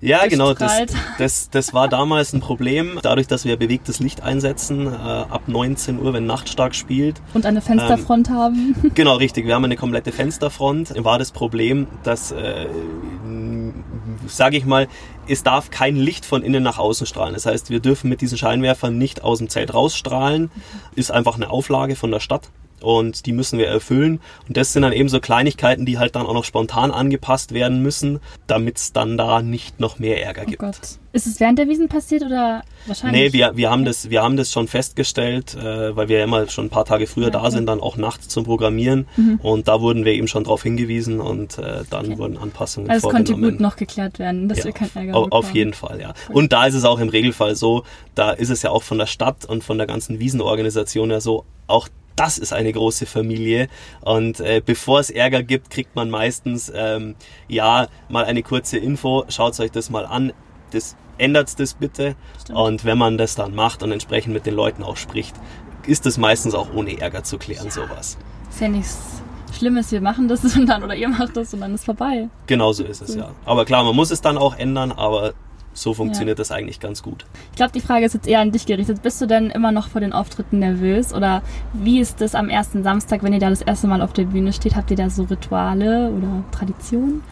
ja, 0.00 0.26
genau, 0.26 0.54
das, 0.54 0.82
das, 1.18 1.50
das 1.50 1.74
war 1.74 1.88
damals 1.88 2.32
ein 2.32 2.40
Problem, 2.40 2.98
dadurch, 3.02 3.26
dass 3.26 3.44
wir 3.44 3.56
bewegtes 3.56 4.00
Licht 4.00 4.22
einsetzen, 4.22 4.86
äh, 4.86 4.90
ab 4.90 5.42
19 5.46 6.00
Uhr, 6.00 6.12
wenn 6.12 6.26
Nachtstark 6.26 6.74
spielt. 6.74 7.20
Und 7.34 7.46
eine 7.46 7.60
Fensterfront 7.60 8.28
ähm, 8.28 8.34
haben. 8.34 8.74
Genau, 8.94 9.16
richtig, 9.16 9.46
wir 9.46 9.54
haben 9.54 9.64
eine 9.64 9.76
komplette 9.76 10.12
Fensterfront. 10.12 10.92
War 11.04 11.18
das 11.18 11.32
Problem, 11.32 11.86
dass, 12.02 12.32
äh, 12.32 12.66
sage 14.26 14.56
ich 14.56 14.64
mal, 14.64 14.88
es 15.28 15.42
darf 15.42 15.70
kein 15.70 15.96
Licht 15.96 16.24
von 16.24 16.42
innen 16.42 16.62
nach 16.62 16.78
außen 16.78 17.06
strahlen. 17.06 17.34
Das 17.34 17.46
heißt, 17.46 17.70
wir 17.70 17.80
dürfen 17.80 18.08
mit 18.08 18.20
diesen 18.20 18.38
Scheinwerfern 18.38 18.96
nicht 18.96 19.22
aus 19.22 19.38
dem 19.38 19.48
Zelt 19.48 19.74
rausstrahlen. 19.74 20.50
Ist 20.94 21.10
einfach 21.10 21.36
eine 21.36 21.50
Auflage 21.50 21.94
von 21.94 22.10
der 22.10 22.20
Stadt. 22.20 22.50
Und 22.82 23.26
die 23.26 23.32
müssen 23.32 23.58
wir 23.58 23.66
erfüllen. 23.68 24.20
Und 24.48 24.56
das 24.56 24.72
sind 24.72 24.82
dann 24.82 24.92
eben 24.92 25.08
so 25.08 25.20
Kleinigkeiten, 25.20 25.86
die 25.86 25.98
halt 25.98 26.14
dann 26.16 26.26
auch 26.26 26.34
noch 26.34 26.44
spontan 26.44 26.90
angepasst 26.90 27.52
werden 27.52 27.82
müssen, 27.82 28.20
damit 28.46 28.78
es 28.78 28.92
dann 28.92 29.16
da 29.18 29.42
nicht 29.42 29.80
noch 29.80 29.98
mehr 29.98 30.22
Ärger 30.24 30.42
Oh 30.46 30.50
gibt. 30.50 30.60
Gott. 30.60 30.78
Ist 31.12 31.26
es 31.26 31.40
während 31.40 31.58
der 31.58 31.68
Wiesen 31.68 31.88
passiert 31.88 32.22
oder 32.22 32.62
wahrscheinlich? 32.86 33.20
Nee, 33.20 33.32
wir, 33.32 33.56
wir, 33.56 33.68
haben 33.68 33.84
das, 33.84 34.10
wir 34.10 34.22
haben 34.22 34.36
das 34.36 34.52
schon 34.52 34.68
festgestellt, 34.68 35.56
äh, 35.56 35.96
weil 35.96 36.08
wir 36.08 36.18
ja 36.18 36.24
immer 36.24 36.48
schon 36.48 36.66
ein 36.66 36.70
paar 36.70 36.84
Tage 36.84 37.08
früher 37.08 37.24
Ja, 37.24 37.30
da 37.30 37.50
sind, 37.50 37.66
dann 37.66 37.80
auch 37.80 37.96
nachts 37.96 38.28
zum 38.28 38.44
Programmieren. 38.44 39.08
Und 39.42 39.66
da 39.66 39.80
wurden 39.80 40.04
wir 40.04 40.12
eben 40.12 40.28
schon 40.28 40.44
darauf 40.44 40.62
hingewiesen 40.62 41.20
und 41.20 41.58
äh, 41.58 41.82
dann 41.90 42.06
Okay. 42.10 42.18
wurden 42.18 42.38
Anpassungen 42.38 42.88
Also 42.90 43.08
es 43.08 43.12
konnte 43.12 43.32
vorgenommen. 43.32 43.58
gut 43.58 43.60
noch 43.60 43.76
geklärt 43.76 44.18
werden, 44.20 44.48
dass 44.48 44.58
Ja, 44.58 44.64
wir 44.66 44.72
keinen 44.72 44.90
Ärger 44.94 45.16
auf, 45.16 45.24
auf 45.32 45.40
bekommen. 45.46 45.56
jeden 45.56 45.74
Fall, 45.74 46.00
ja. 46.00 46.14
Und 46.28 46.52
da 46.52 46.66
ist 46.66 46.74
es 46.74 46.84
auch 46.84 46.98
im 47.00 47.08
Regelfall 47.08 47.56
so, 47.56 47.82
da 48.14 48.30
ist 48.30 48.48
es 48.50 48.62
ja 48.62 48.70
auch 48.70 48.84
von 48.84 48.98
der 48.98 49.06
Stadt 49.06 49.44
und 49.44 49.64
von 49.64 49.78
der 49.78 49.88
ganzen 49.88 50.20
Wiesenorganisation 50.20 51.10
ja 51.10 51.20
so, 51.20 51.44
auch 51.66 51.88
das 52.20 52.36
ist 52.36 52.52
eine 52.52 52.70
große 52.70 53.06
Familie 53.06 53.68
und 54.02 54.40
äh, 54.40 54.60
bevor 54.64 55.00
es 55.00 55.08
Ärger 55.08 55.42
gibt, 55.42 55.70
kriegt 55.70 55.96
man 55.96 56.10
meistens 56.10 56.70
ähm, 56.74 57.14
ja 57.48 57.88
mal 58.10 58.26
eine 58.26 58.42
kurze 58.42 58.76
Info, 58.76 59.24
schaut 59.30 59.58
euch 59.58 59.70
das 59.70 59.88
mal 59.88 60.04
an, 60.04 60.34
das 60.72 60.96
ändert 61.16 61.58
das 61.58 61.72
bitte 61.72 62.16
Stimmt. 62.38 62.58
und 62.58 62.84
wenn 62.84 62.98
man 62.98 63.16
das 63.16 63.36
dann 63.36 63.54
macht 63.54 63.82
und 63.82 63.90
entsprechend 63.90 64.34
mit 64.34 64.44
den 64.44 64.52
Leuten 64.52 64.82
auch 64.82 64.98
spricht, 64.98 65.34
ist 65.86 66.04
das 66.04 66.18
meistens 66.18 66.54
auch 66.54 66.74
ohne 66.74 67.00
Ärger 67.00 67.24
zu 67.24 67.38
klären, 67.38 67.70
sowas. 67.70 68.18
Ist 68.50 68.60
ja 68.60 68.68
nichts 68.68 68.98
Schlimmes, 69.56 69.90
wir 69.90 70.02
machen 70.02 70.28
das 70.28 70.44
und 70.56 70.66
dann 70.66 70.84
oder 70.84 70.94
ihr 70.94 71.08
macht 71.08 71.38
das 71.38 71.54
und 71.54 71.60
dann 71.60 71.74
ist 71.74 71.86
vorbei. 71.86 72.28
Genauso 72.46 72.84
ist 72.84 73.00
es, 73.00 73.14
ja. 73.14 73.30
Aber 73.46 73.64
klar, 73.64 73.82
man 73.82 73.96
muss 73.96 74.10
es 74.10 74.20
dann 74.20 74.36
auch 74.36 74.58
ändern, 74.58 74.92
aber 74.92 75.32
so 75.72 75.94
funktioniert 75.94 76.38
das 76.38 76.50
eigentlich 76.50 76.80
ganz 76.80 77.02
gut. 77.02 77.24
Ich 77.50 77.56
glaube, 77.56 77.72
die 77.72 77.80
Frage 77.80 78.04
ist 78.04 78.14
jetzt 78.14 78.26
eher 78.26 78.40
an 78.40 78.52
dich 78.52 78.66
gerichtet. 78.66 79.02
Bist 79.02 79.20
du 79.20 79.26
denn 79.26 79.50
immer 79.50 79.72
noch 79.72 79.88
vor 79.88 80.00
den 80.00 80.12
Auftritten 80.12 80.58
nervös? 80.58 81.14
Oder 81.14 81.42
wie 81.72 82.00
ist 82.00 82.20
es 82.20 82.34
am 82.34 82.48
ersten 82.48 82.82
Samstag, 82.82 83.22
wenn 83.22 83.32
ihr 83.32 83.38
da 83.38 83.50
das 83.50 83.62
erste 83.62 83.86
Mal 83.86 84.02
auf 84.02 84.12
der 84.12 84.24
Bühne 84.24 84.52
steht? 84.52 84.76
Habt 84.76 84.90
ihr 84.90 84.96
da 84.96 85.10
so 85.10 85.24
Rituale 85.24 86.10
oder 86.10 86.44
Traditionen? 86.50 87.22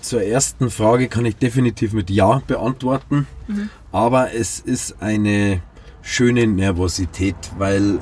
Zur 0.00 0.22
ersten 0.22 0.70
Frage 0.70 1.08
kann 1.08 1.24
ich 1.24 1.36
definitiv 1.36 1.92
mit 1.92 2.10
Ja 2.10 2.40
beantworten. 2.46 3.26
Mhm. 3.48 3.70
Aber 3.92 4.32
es 4.34 4.60
ist 4.60 5.02
eine 5.02 5.60
schöne 6.02 6.46
Nervosität, 6.46 7.36
weil 7.58 7.98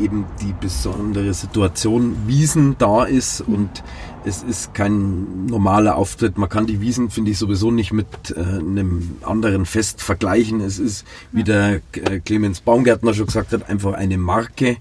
eben 0.00 0.26
die 0.40 0.54
besondere 0.58 1.34
Situation 1.34 2.16
Wiesen 2.26 2.76
da 2.78 3.04
ist 3.04 3.40
und 3.40 3.82
es 4.28 4.42
ist 4.42 4.74
kein 4.74 5.46
normaler 5.46 5.96
Auftritt. 5.96 6.36
Man 6.36 6.48
kann 6.48 6.66
die 6.66 6.80
Wiesen, 6.80 7.10
finde 7.10 7.30
ich, 7.30 7.38
sowieso 7.38 7.70
nicht 7.70 7.92
mit 7.92 8.06
äh, 8.36 8.40
einem 8.40 9.16
anderen 9.22 9.64
Fest 9.64 10.02
vergleichen. 10.02 10.60
Es 10.60 10.78
ist, 10.78 11.06
wie 11.32 11.44
der 11.44 11.80
äh, 11.92 12.20
Clemens 12.20 12.60
Baumgärtner 12.60 13.14
schon 13.14 13.26
gesagt 13.26 13.52
hat, 13.52 13.68
einfach 13.68 13.94
eine 13.94 14.18
Marke 14.18 14.76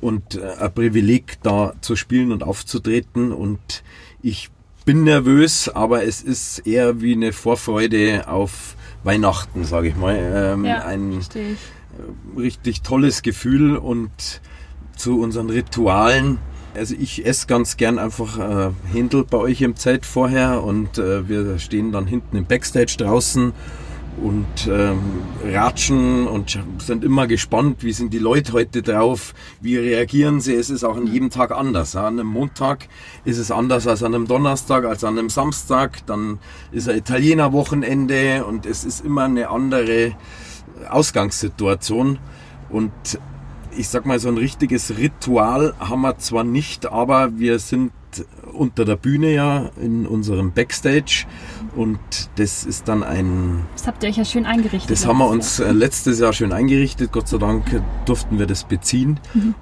und 0.00 0.36
äh, 0.36 0.54
ein 0.60 0.72
Privileg, 0.72 1.38
da 1.42 1.74
zu 1.80 1.96
spielen 1.96 2.30
und 2.30 2.44
aufzutreten. 2.44 3.32
Und 3.32 3.82
ich 4.22 4.50
bin 4.84 5.02
nervös, 5.02 5.68
aber 5.68 6.04
es 6.04 6.22
ist 6.22 6.60
eher 6.60 7.00
wie 7.00 7.12
eine 7.12 7.32
Vorfreude 7.32 8.28
auf 8.28 8.76
Weihnachten, 9.02 9.64
sage 9.64 9.88
ich 9.88 9.96
mal. 9.96 10.16
Ähm, 10.16 10.64
ein 10.64 11.12
verstehe 11.14 11.52
ich. 11.52 12.38
richtig 12.38 12.82
tolles 12.82 13.22
Gefühl 13.22 13.76
und 13.76 14.40
zu 14.96 15.20
unseren 15.20 15.50
Ritualen. 15.50 16.38
Also 16.74 16.94
ich 16.98 17.24
esse 17.24 17.46
ganz 17.46 17.76
gern 17.76 17.98
einfach 17.98 18.38
äh, 18.38 18.70
Händel 18.92 19.24
bei 19.24 19.38
euch 19.38 19.62
im 19.62 19.76
Zelt 19.76 20.04
vorher 20.04 20.64
und 20.64 20.98
äh, 20.98 21.28
wir 21.28 21.58
stehen 21.60 21.92
dann 21.92 22.06
hinten 22.06 22.36
im 22.36 22.46
Backstage 22.46 22.96
draußen 22.98 23.52
und 24.22 24.68
ähm, 24.68 24.98
ratschen 25.44 26.26
und 26.26 26.58
sind 26.78 27.04
immer 27.04 27.26
gespannt, 27.26 27.82
wie 27.82 27.92
sind 27.92 28.12
die 28.12 28.18
Leute 28.18 28.52
heute 28.52 28.82
drauf, 28.82 29.34
wie 29.60 29.76
reagieren 29.76 30.40
sie. 30.40 30.54
Es 30.54 30.70
ist 30.70 30.84
auch 30.84 30.96
an 30.96 31.06
jedem 31.06 31.30
Tag 31.30 31.50
anders. 31.50 31.96
An 31.96 32.18
einem 32.18 32.28
Montag 32.28 32.88
ist 33.24 33.38
es 33.38 33.50
anders 33.50 33.86
als 33.86 34.02
an 34.02 34.14
einem 34.14 34.26
Donnerstag, 34.26 34.84
als 34.84 35.04
an 35.04 35.18
einem 35.18 35.30
Samstag. 35.30 36.06
Dann 36.06 36.38
ist 36.72 36.88
ein 36.88 36.98
Italiener-Wochenende 36.98 38.44
und 38.44 38.66
es 38.66 38.84
ist 38.84 39.04
immer 39.04 39.24
eine 39.24 39.48
andere 39.50 40.12
Ausgangssituation. 40.88 42.18
Und 42.70 42.92
ich 43.76 43.88
sag 43.88 44.06
mal, 44.06 44.18
so 44.18 44.28
ein 44.28 44.38
richtiges 44.38 44.96
Ritual 44.96 45.74
haben 45.78 46.02
wir 46.02 46.18
zwar 46.18 46.44
nicht, 46.44 46.86
aber 46.86 47.38
wir 47.38 47.58
sind 47.58 47.92
unter 48.52 48.84
der 48.84 48.96
Bühne 48.96 49.34
ja 49.34 49.70
in 49.80 50.06
unserem 50.06 50.52
Backstage 50.52 51.26
und 51.74 51.98
das 52.36 52.64
ist 52.64 52.86
dann 52.86 53.02
ein, 53.02 53.64
Das 53.72 53.86
habt 53.86 54.02
ihr 54.02 54.10
euch 54.10 54.16
ja 54.16 54.24
schön 54.24 54.46
eingerichtet. 54.46 54.90
das 54.90 55.06
haben 55.06 55.18
wir 55.18 55.26
uns 55.28 55.58
äh, 55.58 55.72
letztes 55.72 56.20
Jahr 56.20 56.32
schön 56.32 56.52
eingerichtet. 56.52 57.10
Gott 57.10 57.26
sei 57.26 57.38
Dank 57.38 57.64
durften 58.06 58.38
wir 58.38 58.46
das 58.46 58.64
beziehen. 58.64 59.18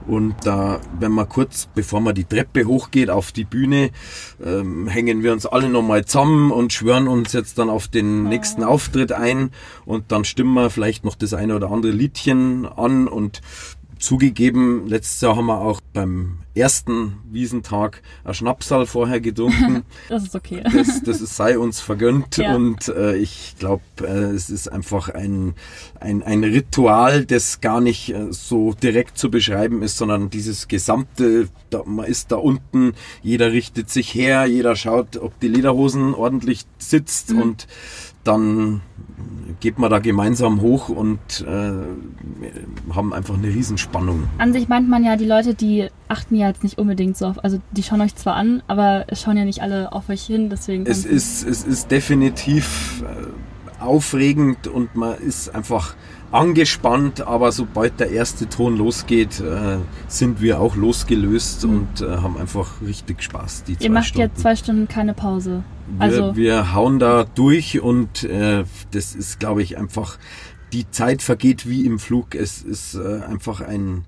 Und 0.07 0.35
da, 0.45 0.81
wenn 0.99 1.13
man 1.13 1.29
kurz, 1.29 1.69
bevor 1.75 2.01
man 2.01 2.15
die 2.15 2.25
Treppe 2.25 2.67
hochgeht 2.67 3.09
auf 3.09 3.33
die 3.33 3.45
Bühne, 3.45 3.91
ähm, 4.45 4.89
hängen 4.89 5.23
wir 5.23 5.33
uns 5.33 5.47
alle 5.47 5.71
nochmal 5.71 6.05
zusammen 6.05 6.51
und 6.51 6.73
schwören 6.75 7.09
uns 7.09 7.33
jetzt 7.33 7.59
dann 7.59 7.71
auf 7.71 7.89
den 7.89 8.25
nächsten 8.25 8.63
Auftritt 8.63 9.13
ein. 9.13 9.51
Und 9.87 10.13
dann 10.13 10.25
stimmen 10.25 10.53
wir 10.53 10.69
vielleicht 10.69 11.05
noch 11.05 11.15
das 11.15 11.33
eine 11.33 11.57
oder 11.57 11.71
andere 11.71 11.93
Liedchen 11.93 12.67
an 12.67 13.09
und 13.09 13.41
Zugegeben, 14.03 14.89
letztes 14.89 15.21
Jahr 15.21 15.37
haben 15.37 15.47
wir 15.47 15.61
auch 15.61 15.81
beim 15.93 16.39
ersten 16.57 17.19
Wiesentag 17.31 18.03
ein 18.25 18.35
Schnapsal 18.35 18.85
vorher 18.85 19.21
getrunken. 19.21 19.85
Das 20.09 20.25
ist 20.25 20.35
okay. 20.35 20.61
Das, 20.65 21.03
das 21.05 21.21
ist, 21.21 21.37
sei 21.37 21.57
uns 21.57 21.81
vergönnt 21.81 22.37
Ja. 22.37 22.57
und 22.57 22.89
äh, 22.89 23.15
ich 23.15 23.55
glaube, 23.61 23.83
äh, 24.01 24.35
es 24.35 24.51
ist 24.51 24.67
einfach 24.67 25.09
ein, 25.09 25.55
ein, 26.01 26.25
ein 26.25 26.43
Ritual, 26.43 27.25
das 27.25 27.61
gar 27.61 27.81
nicht 27.81 28.13
äh, 28.13 28.33
so 28.33 28.73
direkt 28.75 29.19
zu 29.19 29.31
beschreiben 29.31 29.83
ist, 29.83 29.97
sondern 29.99 30.31
dieses 30.31 30.67
gesamte, 30.67 31.49
da, 31.71 31.85
man 31.87 32.07
ist 32.07 32.33
da 32.33 32.37
unten, 32.37 32.95
jeder 33.23 33.53
richtet 33.53 33.89
sich 33.89 34.13
her, 34.15 34.47
jeder 34.47 34.75
schaut, 34.75 35.17
ob 35.17 35.39
die 35.39 35.49
Lederhosen 35.49 36.13
ordentlich 36.13 36.65
sitzt 36.77 37.31
Mhm. 37.31 37.43
und 37.43 37.67
dann 38.25 38.81
geht 39.61 39.79
man 39.79 39.91
da 39.91 40.01
gemeinsam 40.01 40.61
hoch 40.61 40.89
und 40.89 41.21
äh, 41.47 42.95
haben 42.95 43.13
einfach 43.13 43.35
eine 43.35 43.47
Riesenspannung. 43.47 44.25
An 44.39 44.53
sich 44.53 44.69
meint 44.69 44.89
man 44.89 45.05
ja, 45.05 45.17
die 45.17 45.25
Leute, 45.25 45.55
die 45.55 45.89
achten 46.09 46.35
ja 46.35 46.49
jetzt 46.49 46.65
nicht 46.65 46.79
unbedingt 46.79 47.17
so 47.17 47.27
auf, 47.27 47.45
also 47.45 47.61
die 47.71 47.83
schauen 47.83 48.01
euch 48.01 48.17
zwar 48.17 48.35
an, 48.35 48.63
aber 48.67 49.05
es 49.07 49.23
schauen 49.23 49.37
ja 49.37 49.45
nicht 49.45 49.63
alle 49.63 49.93
auf 49.93 50.09
euch 50.09 50.23
hin, 50.23 50.51
deswegen. 50.51 50.85
Es 50.87 51.05
ist, 51.05 51.47
es 51.47 51.65
ist 51.65 51.91
definitiv 51.91 53.05
äh, 53.05 53.83
aufregend 53.83 54.67
und 54.67 54.97
man 54.97 55.15
ist 55.19 55.55
einfach 55.55 55.95
angespannt, 56.33 57.21
aber 57.27 57.53
sobald 57.53 58.01
der 58.01 58.11
erste 58.11 58.49
Ton 58.49 58.77
losgeht, 58.77 59.41
äh, 59.41 59.77
sind 60.09 60.41
wir 60.41 60.61
auch 60.61 60.75
losgelöst 60.77 61.65
Mhm. 61.65 61.71
und 61.71 62.01
äh, 62.01 62.17
haben 62.17 62.37
einfach 62.39 62.81
richtig 62.85 63.23
Spaß. 63.23 63.65
Die 63.65 63.77
Ihr 63.79 63.91
macht 63.91 64.07
Stunden. 64.07 64.29
jetzt 64.31 64.41
zwei 64.41 64.57
Stunden 64.57 64.89
keine 64.89 65.15
Pause. 65.15 65.63
wir, 65.87 66.01
Also 66.03 66.37
wir 66.37 66.73
hauen 66.75 66.99
da 66.99 67.25
durch 67.35 67.81
und 67.81 68.25
äh, 68.25 68.65
das 68.93 69.15
ist, 69.15 69.39
glaube 69.41 69.63
ich, 69.63 69.77
einfach, 69.79 70.19
die 70.73 70.91
Zeit 70.91 71.21
vergeht 71.23 71.69
wie 71.69 71.85
im 71.85 71.99
Flug. 71.99 72.35
Es 72.35 72.63
ist 72.63 72.95
äh, 72.95 73.21
einfach 73.29 73.61
ein 73.61 74.05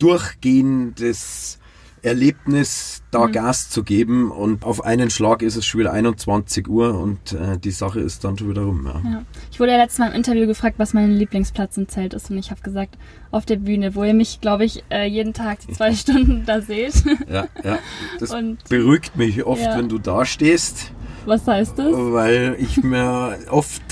durchgehendes 0.00 1.59
Erlebnis, 2.02 3.02
da 3.10 3.26
Mhm. 3.26 3.32
Gas 3.32 3.70
zu 3.70 3.82
geben 3.82 4.30
und 4.30 4.64
auf 4.64 4.84
einen 4.84 5.10
Schlag 5.10 5.42
ist 5.42 5.56
es 5.56 5.66
schon 5.66 5.80
wieder 5.80 5.92
21 5.92 6.68
Uhr 6.68 6.98
und 6.98 7.32
äh, 7.32 7.58
die 7.58 7.70
Sache 7.70 8.00
ist 8.00 8.24
dann 8.24 8.38
schon 8.38 8.50
wieder 8.50 8.62
rum. 8.62 8.86
Ja. 8.86 9.10
Ja. 9.10 9.22
Ich 9.50 9.58
wurde 9.60 9.72
ja 9.72 9.78
letztes 9.78 9.98
Mal 9.98 10.08
im 10.08 10.14
Interview 10.14 10.46
gefragt, 10.46 10.76
was 10.78 10.94
mein 10.94 11.10
Lieblingsplatz 11.12 11.76
im 11.76 11.88
Zelt 11.88 12.14
ist 12.14 12.30
und 12.30 12.38
ich 12.38 12.50
habe 12.50 12.60
gesagt, 12.62 12.96
auf 13.30 13.46
der 13.46 13.56
Bühne, 13.56 13.94
wo 13.94 14.04
ihr 14.04 14.14
mich, 14.14 14.40
glaube 14.40 14.64
ich, 14.64 14.84
äh, 14.90 15.06
jeden 15.06 15.32
Tag 15.34 15.60
die 15.66 15.72
zwei 15.72 15.92
Stunden 15.94 16.44
da 16.46 16.60
seht. 16.60 16.94
Ja, 17.28 17.46
ja. 17.64 17.78
Das 18.18 18.32
Und 18.32 18.62
beruhigt 18.68 19.16
mich 19.16 19.44
oft, 19.44 19.62
Ja. 19.62 19.76
wenn 19.78 19.88
du 19.88 19.98
da 19.98 20.24
stehst, 20.24 20.92
was 21.26 21.46
heißt 21.46 21.78
das? 21.78 21.92
weil 21.92 22.56
ich 22.58 22.82
mir 22.82 23.38
oft, 23.50 23.82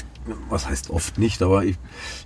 was 0.48 0.68
heißt 0.68 0.90
oft 0.90 1.18
nicht, 1.18 1.42
aber 1.42 1.64
ich, 1.64 1.76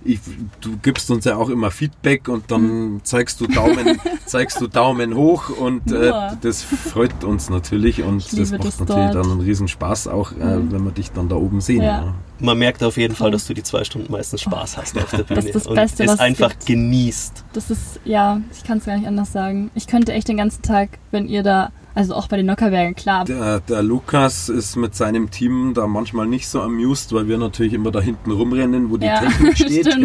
ich, 0.03 0.19
du 0.61 0.77
gibst 0.77 1.09
uns 1.11 1.25
ja 1.25 1.35
auch 1.37 1.49
immer 1.49 1.71
Feedback 1.71 2.27
und 2.27 2.49
dann 2.51 3.01
zeigst 3.03 3.39
du 3.41 3.47
Daumen, 3.47 3.99
zeigst 4.25 4.59
du 4.61 4.67
Daumen 4.67 5.15
hoch 5.15 5.49
und 5.49 5.91
äh, 5.91 6.11
das 6.41 6.63
freut 6.63 7.23
uns 7.23 7.49
natürlich 7.49 8.03
und 8.03 8.25
das 8.37 8.51
macht 8.51 8.65
das 8.65 8.79
natürlich 8.79 9.11
dort. 9.11 9.15
dann 9.15 9.31
einen 9.31 9.41
riesen 9.41 9.67
Spaß 9.67 10.07
auch, 10.07 10.31
äh, 10.33 10.35
Mhm. 10.57 10.71
wenn 10.71 10.83
wir 10.85 10.91
dich 10.91 11.11
dann 11.11 11.29
da 11.29 11.35
oben 11.35 11.61
sehen. 11.61 11.81
Ja. 11.81 12.03
Ja. 12.03 12.13
Man 12.39 12.57
merkt 12.57 12.83
auf 12.83 12.97
jeden 12.97 13.15
Fall, 13.15 13.31
dass 13.31 13.47
du 13.47 13.53
die 13.53 13.63
zwei 13.63 13.83
Stunden 13.83 14.11
meistens 14.11 14.41
Spaß 14.41 14.77
hast 14.77 14.97
auf 14.97 15.09
der 15.11 15.23
Bühne 15.23 15.35
Das 15.37 15.45
ist 15.45 15.55
das 15.55 15.67
und 15.67 15.75
Beste, 15.75 16.03
es 16.03 16.09
was 16.09 16.15
es 16.15 16.19
einfach 16.19 16.49
gibt. 16.49 16.65
genießt. 16.65 17.45
Das 17.53 17.69
ist, 17.69 17.99
ja, 18.03 18.41
ich 18.51 18.63
kann 18.63 18.79
es 18.79 18.85
gar 18.85 18.97
nicht 18.97 19.07
anders 19.07 19.31
sagen. 19.31 19.71
Ich 19.75 19.87
könnte 19.87 20.11
echt 20.13 20.27
den 20.27 20.37
ganzen 20.37 20.61
Tag, 20.61 20.89
wenn 21.11 21.27
ihr 21.27 21.43
da, 21.43 21.71
also 21.95 22.15
auch 22.15 22.27
bei 22.27 22.37
den 22.37 22.45
Nockerbergen, 22.47 22.95
klar. 22.95 23.25
Der, 23.25 23.59
der 23.59 23.83
Lukas 23.83 24.49
ist 24.49 24.75
mit 24.75 24.95
seinem 24.95 25.29
Team 25.31 25.73
da 25.73 25.87
manchmal 25.87 26.25
nicht 26.27 26.47
so 26.47 26.61
amused, 26.61 27.13
weil 27.13 27.27
wir 27.27 27.37
natürlich 27.37 27.73
immer 27.73 27.91
da 27.91 28.01
hinten 28.01 28.31
rumrennen, 28.31 28.89
wo 28.89 28.97
die 28.97 29.05
Ja, 29.07 29.19
Technik 29.21 29.57
steht. 29.57 29.97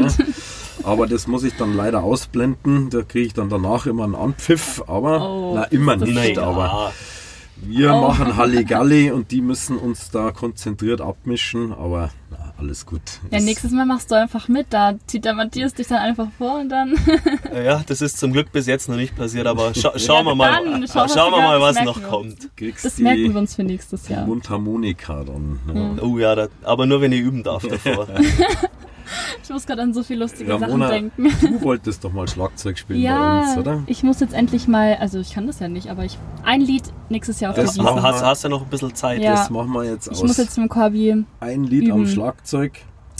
Aber 0.84 1.06
das 1.06 1.26
muss 1.26 1.42
ich 1.44 1.54
dann 1.56 1.74
leider 1.76 2.02
ausblenden. 2.02 2.90
Da 2.90 3.02
kriege 3.02 3.26
ich 3.26 3.34
dann 3.34 3.48
danach 3.48 3.86
immer 3.86 4.04
einen 4.04 4.14
Anpfiff. 4.14 4.82
Aber, 4.86 5.28
Oh, 5.28 5.52
na, 5.56 5.64
immer 5.64 5.96
nicht. 5.96 6.38
Aber 6.38 6.92
wir 7.62 7.92
Oh. 7.94 8.08
machen 8.08 8.36
Halligalli 8.36 9.10
und 9.10 9.30
die 9.30 9.40
müssen 9.40 9.76
uns 9.78 10.10
da 10.10 10.30
konzentriert 10.30 11.00
abmischen. 11.00 11.72
Aber 11.72 12.10
na, 12.30 12.52
alles 12.58 12.86
gut. 12.86 13.00
Ja, 13.30 13.40
nächstes 13.40 13.70
Mal 13.72 13.86
machst 13.86 14.10
du 14.10 14.14
einfach 14.14 14.48
mit. 14.48 14.66
Da 14.70 14.94
zieht 15.06 15.24
der 15.24 15.34
Matthias 15.34 15.74
dich 15.74 15.86
dann 15.88 15.98
einfach 15.98 16.28
vor 16.38 16.60
und 16.60 16.68
dann. 16.68 16.94
Ja, 17.64 17.82
das 17.86 18.00
ist 18.02 18.18
zum 18.18 18.32
Glück 18.32 18.52
bis 18.52 18.66
jetzt 18.66 18.88
noch 18.88 18.96
nicht 18.96 19.16
passiert, 19.16 19.46
aber 19.46 19.74
scha 19.76 19.98
schauen 19.98 20.24
wir 20.26 20.34
mal, 20.34 20.52
dann 20.52 20.86
schauen 20.86 21.08
wir 21.08 21.14
schauen 21.14 21.32
wir 21.32 21.38
mal, 21.40 21.58
das 21.60 21.76
was 21.76 21.84
noch 21.84 22.00
wir 22.00 22.06
kommt. 22.08 22.56
kriegst 22.56 22.84
Das 22.84 22.98
merken 22.98 23.32
wir 23.32 23.40
uns 23.40 23.54
für 23.54 23.64
nächstes 23.64 24.08
Jahr. 24.08 24.26
Mundharmonika 24.26 25.24
dann. 25.24 25.58
Ja. 25.66 25.74
Mhm. 25.74 25.98
Oh 26.02 26.18
ja, 26.18 26.34
da, 26.34 26.48
aber 26.62 26.86
nur 26.86 27.00
wenn 27.00 27.12
ich 27.12 27.20
üben 27.20 27.42
darf 27.42 27.66
davor. 27.66 28.06
Ich 29.42 29.50
muss 29.50 29.66
gerade 29.66 29.82
an 29.82 29.94
so 29.94 30.02
viele 30.02 30.20
lustige 30.20 30.52
Ramona, 30.52 30.88
Sachen 30.88 31.12
denken. 31.16 31.36
du 31.40 31.62
wolltest 31.62 32.04
doch 32.04 32.12
mal 32.12 32.28
Schlagzeug 32.28 32.78
spielen 32.78 33.00
bei 33.02 33.08
Ja, 33.08 33.40
uns, 33.40 33.56
oder? 33.58 33.82
ich 33.86 34.02
muss 34.02 34.20
jetzt 34.20 34.34
endlich 34.34 34.68
mal, 34.68 34.96
also 34.96 35.18
ich 35.20 35.32
kann 35.34 35.46
das 35.46 35.60
ja 35.60 35.68
nicht, 35.68 35.90
aber 35.90 36.04
ich 36.04 36.18
ein 36.44 36.60
Lied 36.60 36.84
nächstes 37.08 37.40
Jahr 37.40 37.50
auf 37.52 37.56
Das 37.56 37.74
der 37.74 37.82
machen 37.84 38.02
hast, 38.02 38.22
hast 38.22 38.42
ja 38.44 38.48
noch 38.48 38.62
ein 38.62 38.68
bisschen 38.68 38.94
Zeit. 38.94 39.22
Ja. 39.22 39.32
Das 39.32 39.50
machen 39.50 39.72
wir 39.72 39.84
jetzt 39.84 40.06
Ich 40.12 40.20
muss 40.20 40.32
aus. 40.32 40.36
jetzt 40.38 40.58
mit 40.58 40.68
Corby, 40.70 41.24
Ein 41.40 41.64
Lied 41.64 41.90
am 41.90 42.00
üben. 42.02 42.08
Schlagzeug. 42.10 42.72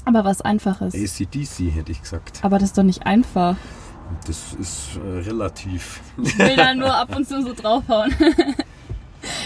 aber 0.05 0.25
was 0.25 0.41
Einfaches. 0.43 0.95
ACDC 0.95 1.71
hätte 1.75 1.93
ich 1.93 2.03
gesagt. 2.03 2.41
Aber 2.43 2.59
das 2.59 2.69
ist 2.71 2.79
doch 2.79 2.83
nicht 2.83 3.07
einfach. 3.07 3.57
Das 4.27 4.55
ist 4.59 4.89
äh, 5.05 5.19
relativ. 5.29 6.01
Ich 6.23 6.39
will 6.39 6.57
da 6.57 6.75
nur 6.75 6.95
ab 6.97 7.15
und 7.15 7.29
zu 7.29 7.43
so 7.43 7.53
draufhauen. 7.53 8.15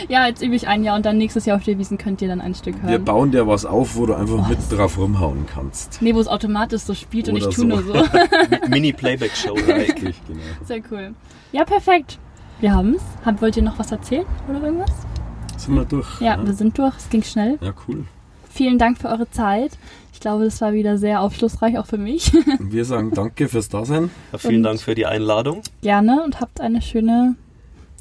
ja, 0.09 0.27
jetzt 0.27 0.43
übe 0.43 0.55
ich 0.55 0.69
ein 0.69 0.85
Jahr 0.85 0.97
und 0.97 1.07
dann 1.07 1.19
nächstes 1.19 1.47
Jahr 1.47 1.57
auf 1.57 1.65
der 1.65 1.79
Wiesen 1.79 1.99
könnt 1.99 2.21
ihr 2.23 2.29
dann 2.29 2.41
ein 2.41 2.55
Stück 2.55 2.75
Wir 2.83 2.91
hören. 2.93 3.05
bauen 3.05 3.31
dir 3.33 3.47
was 3.47 3.65
auf, 3.65 3.97
wo 3.97 4.07
du 4.07 4.15
einfach 4.15 4.45
Oh, 4.47 4.49
mit 4.49 4.59
drauf 4.71 4.99
rumhauen 4.99 5.47
kannst. 5.53 6.01
Nee, 6.03 6.15
wo 6.15 6.21
es 6.21 6.29
automatisch 6.29 6.83
so 6.83 6.95
spielt 6.95 7.29
und 7.29 7.37
Oder 7.37 7.49
ich 7.49 7.55
tu 7.55 7.63
so. 7.63 7.67
nur 7.67 7.83
so. 7.83 7.93
Mini-Playback-Show. 8.69 9.53
Richtig, 9.69 10.21
genau. 10.27 10.41
Sehr 10.65 10.81
cool. 10.91 11.15
Ja, 11.53 11.65
perfekt. 11.65 12.19
Wir 12.61 12.75
haben's. 12.75 13.03
Hab, 13.25 13.41
wollt 13.43 13.57
ihr 13.57 13.63
noch 13.63 13.79
was 13.79 13.91
erzählen 13.93 14.27
oder 14.49 14.63
irgendwas? 14.63 14.91
Sind 15.57 15.75
wir 15.75 15.85
durch? 15.85 16.21
Ja, 16.21 16.39
wir 16.45 16.55
sind 16.55 16.77
durch. 16.79 16.97
Es 16.97 17.09
ging 17.09 17.23
schnell. 17.23 17.59
Ja, 17.61 17.73
cool. 17.89 18.05
Vielen 18.51 18.79
Dank 18.79 18.99
für 18.99 19.09
eure 19.09 19.31
Zeit. 19.31 19.79
Ich 20.13 20.21
glaube, 20.21 20.45
das 20.45 20.61
war 20.61 20.73
wieder 20.73 20.99
sehr 20.99 21.21
aufschlussreich, 21.21 21.79
auch 21.79 21.87
für 21.87 21.99
mich. 21.99 22.33
Und 22.35 22.73
wir 22.73 22.85
sagen 22.85 23.11
danke 23.13 23.49
fürs 23.49 23.69
Dasein. 23.69 24.11
Ja, 24.31 24.39
vielen 24.39 24.57
Und- 24.57 24.63
Dank 24.65 24.81
für 24.81 24.95
die 24.95 25.07
Einladung. 25.07 25.63
Gerne 25.81 26.23
und 26.23 26.41
habt 26.41 26.61
eine 26.61 26.83
schöne 26.83 27.35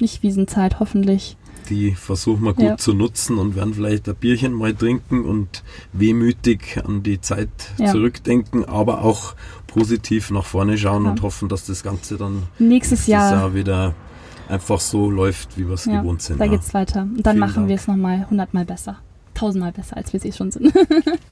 Nicht-Wiesenzeit, 0.00 0.78
hoffentlich. 0.80 1.36
Die 1.68 1.92
versuchen 1.92 2.42
wir 2.44 2.54
gut 2.54 2.64
Ja. 2.64 2.76
zu 2.76 2.92
nutzen 2.92 3.38
und 3.38 3.54
werden 3.56 3.74
vielleicht 3.74 4.08
ein 4.08 4.14
Bierchen 4.16 4.52
mal 4.52 4.74
trinken 4.74 5.24
und 5.24 5.62
wehmütig 5.92 6.80
an 6.84 7.02
die 7.02 7.20
Zeit 7.20 7.48
Ja. 7.78 7.90
zurückdenken, 7.90 8.64
aber 8.64 9.02
auch 9.02 9.34
positiv 9.66 10.30
nach 10.30 10.44
vorne 10.44 10.76
schauen 10.76 11.04
Ja. 11.04 11.10
und 11.12 11.22
hoffen, 11.22 11.48
dass 11.48 11.64
das 11.66 11.82
Ganze 11.82 12.16
dann 12.16 12.42
Nächstes 12.58 13.06
Jahr, 13.06 13.32
Jahr 13.32 13.54
wieder 13.54 13.94
einfach 14.48 14.80
so 14.80 15.10
läuft, 15.10 15.56
wie 15.56 15.66
wir 15.66 15.74
es 15.74 15.84
gewohnt 15.84 16.20
sind. 16.22 16.40
da 16.40 16.46
geht's 16.46 16.74
weiter. 16.74 17.02
Und 17.02 17.24
dann 17.24 17.36
Vielen 17.36 17.38
machen 17.48 17.68
wir 17.68 17.76
es 17.76 17.86
nochmal 17.86 18.26
hundertmal 18.28 18.64
besser. 18.64 18.98
Tausendmal 19.34 19.72
besser, 19.72 19.96
als 19.96 20.12
wir 20.12 20.18
es 20.18 20.26
eh 20.26 20.32
schon 20.32 20.50
sind. 20.50 20.72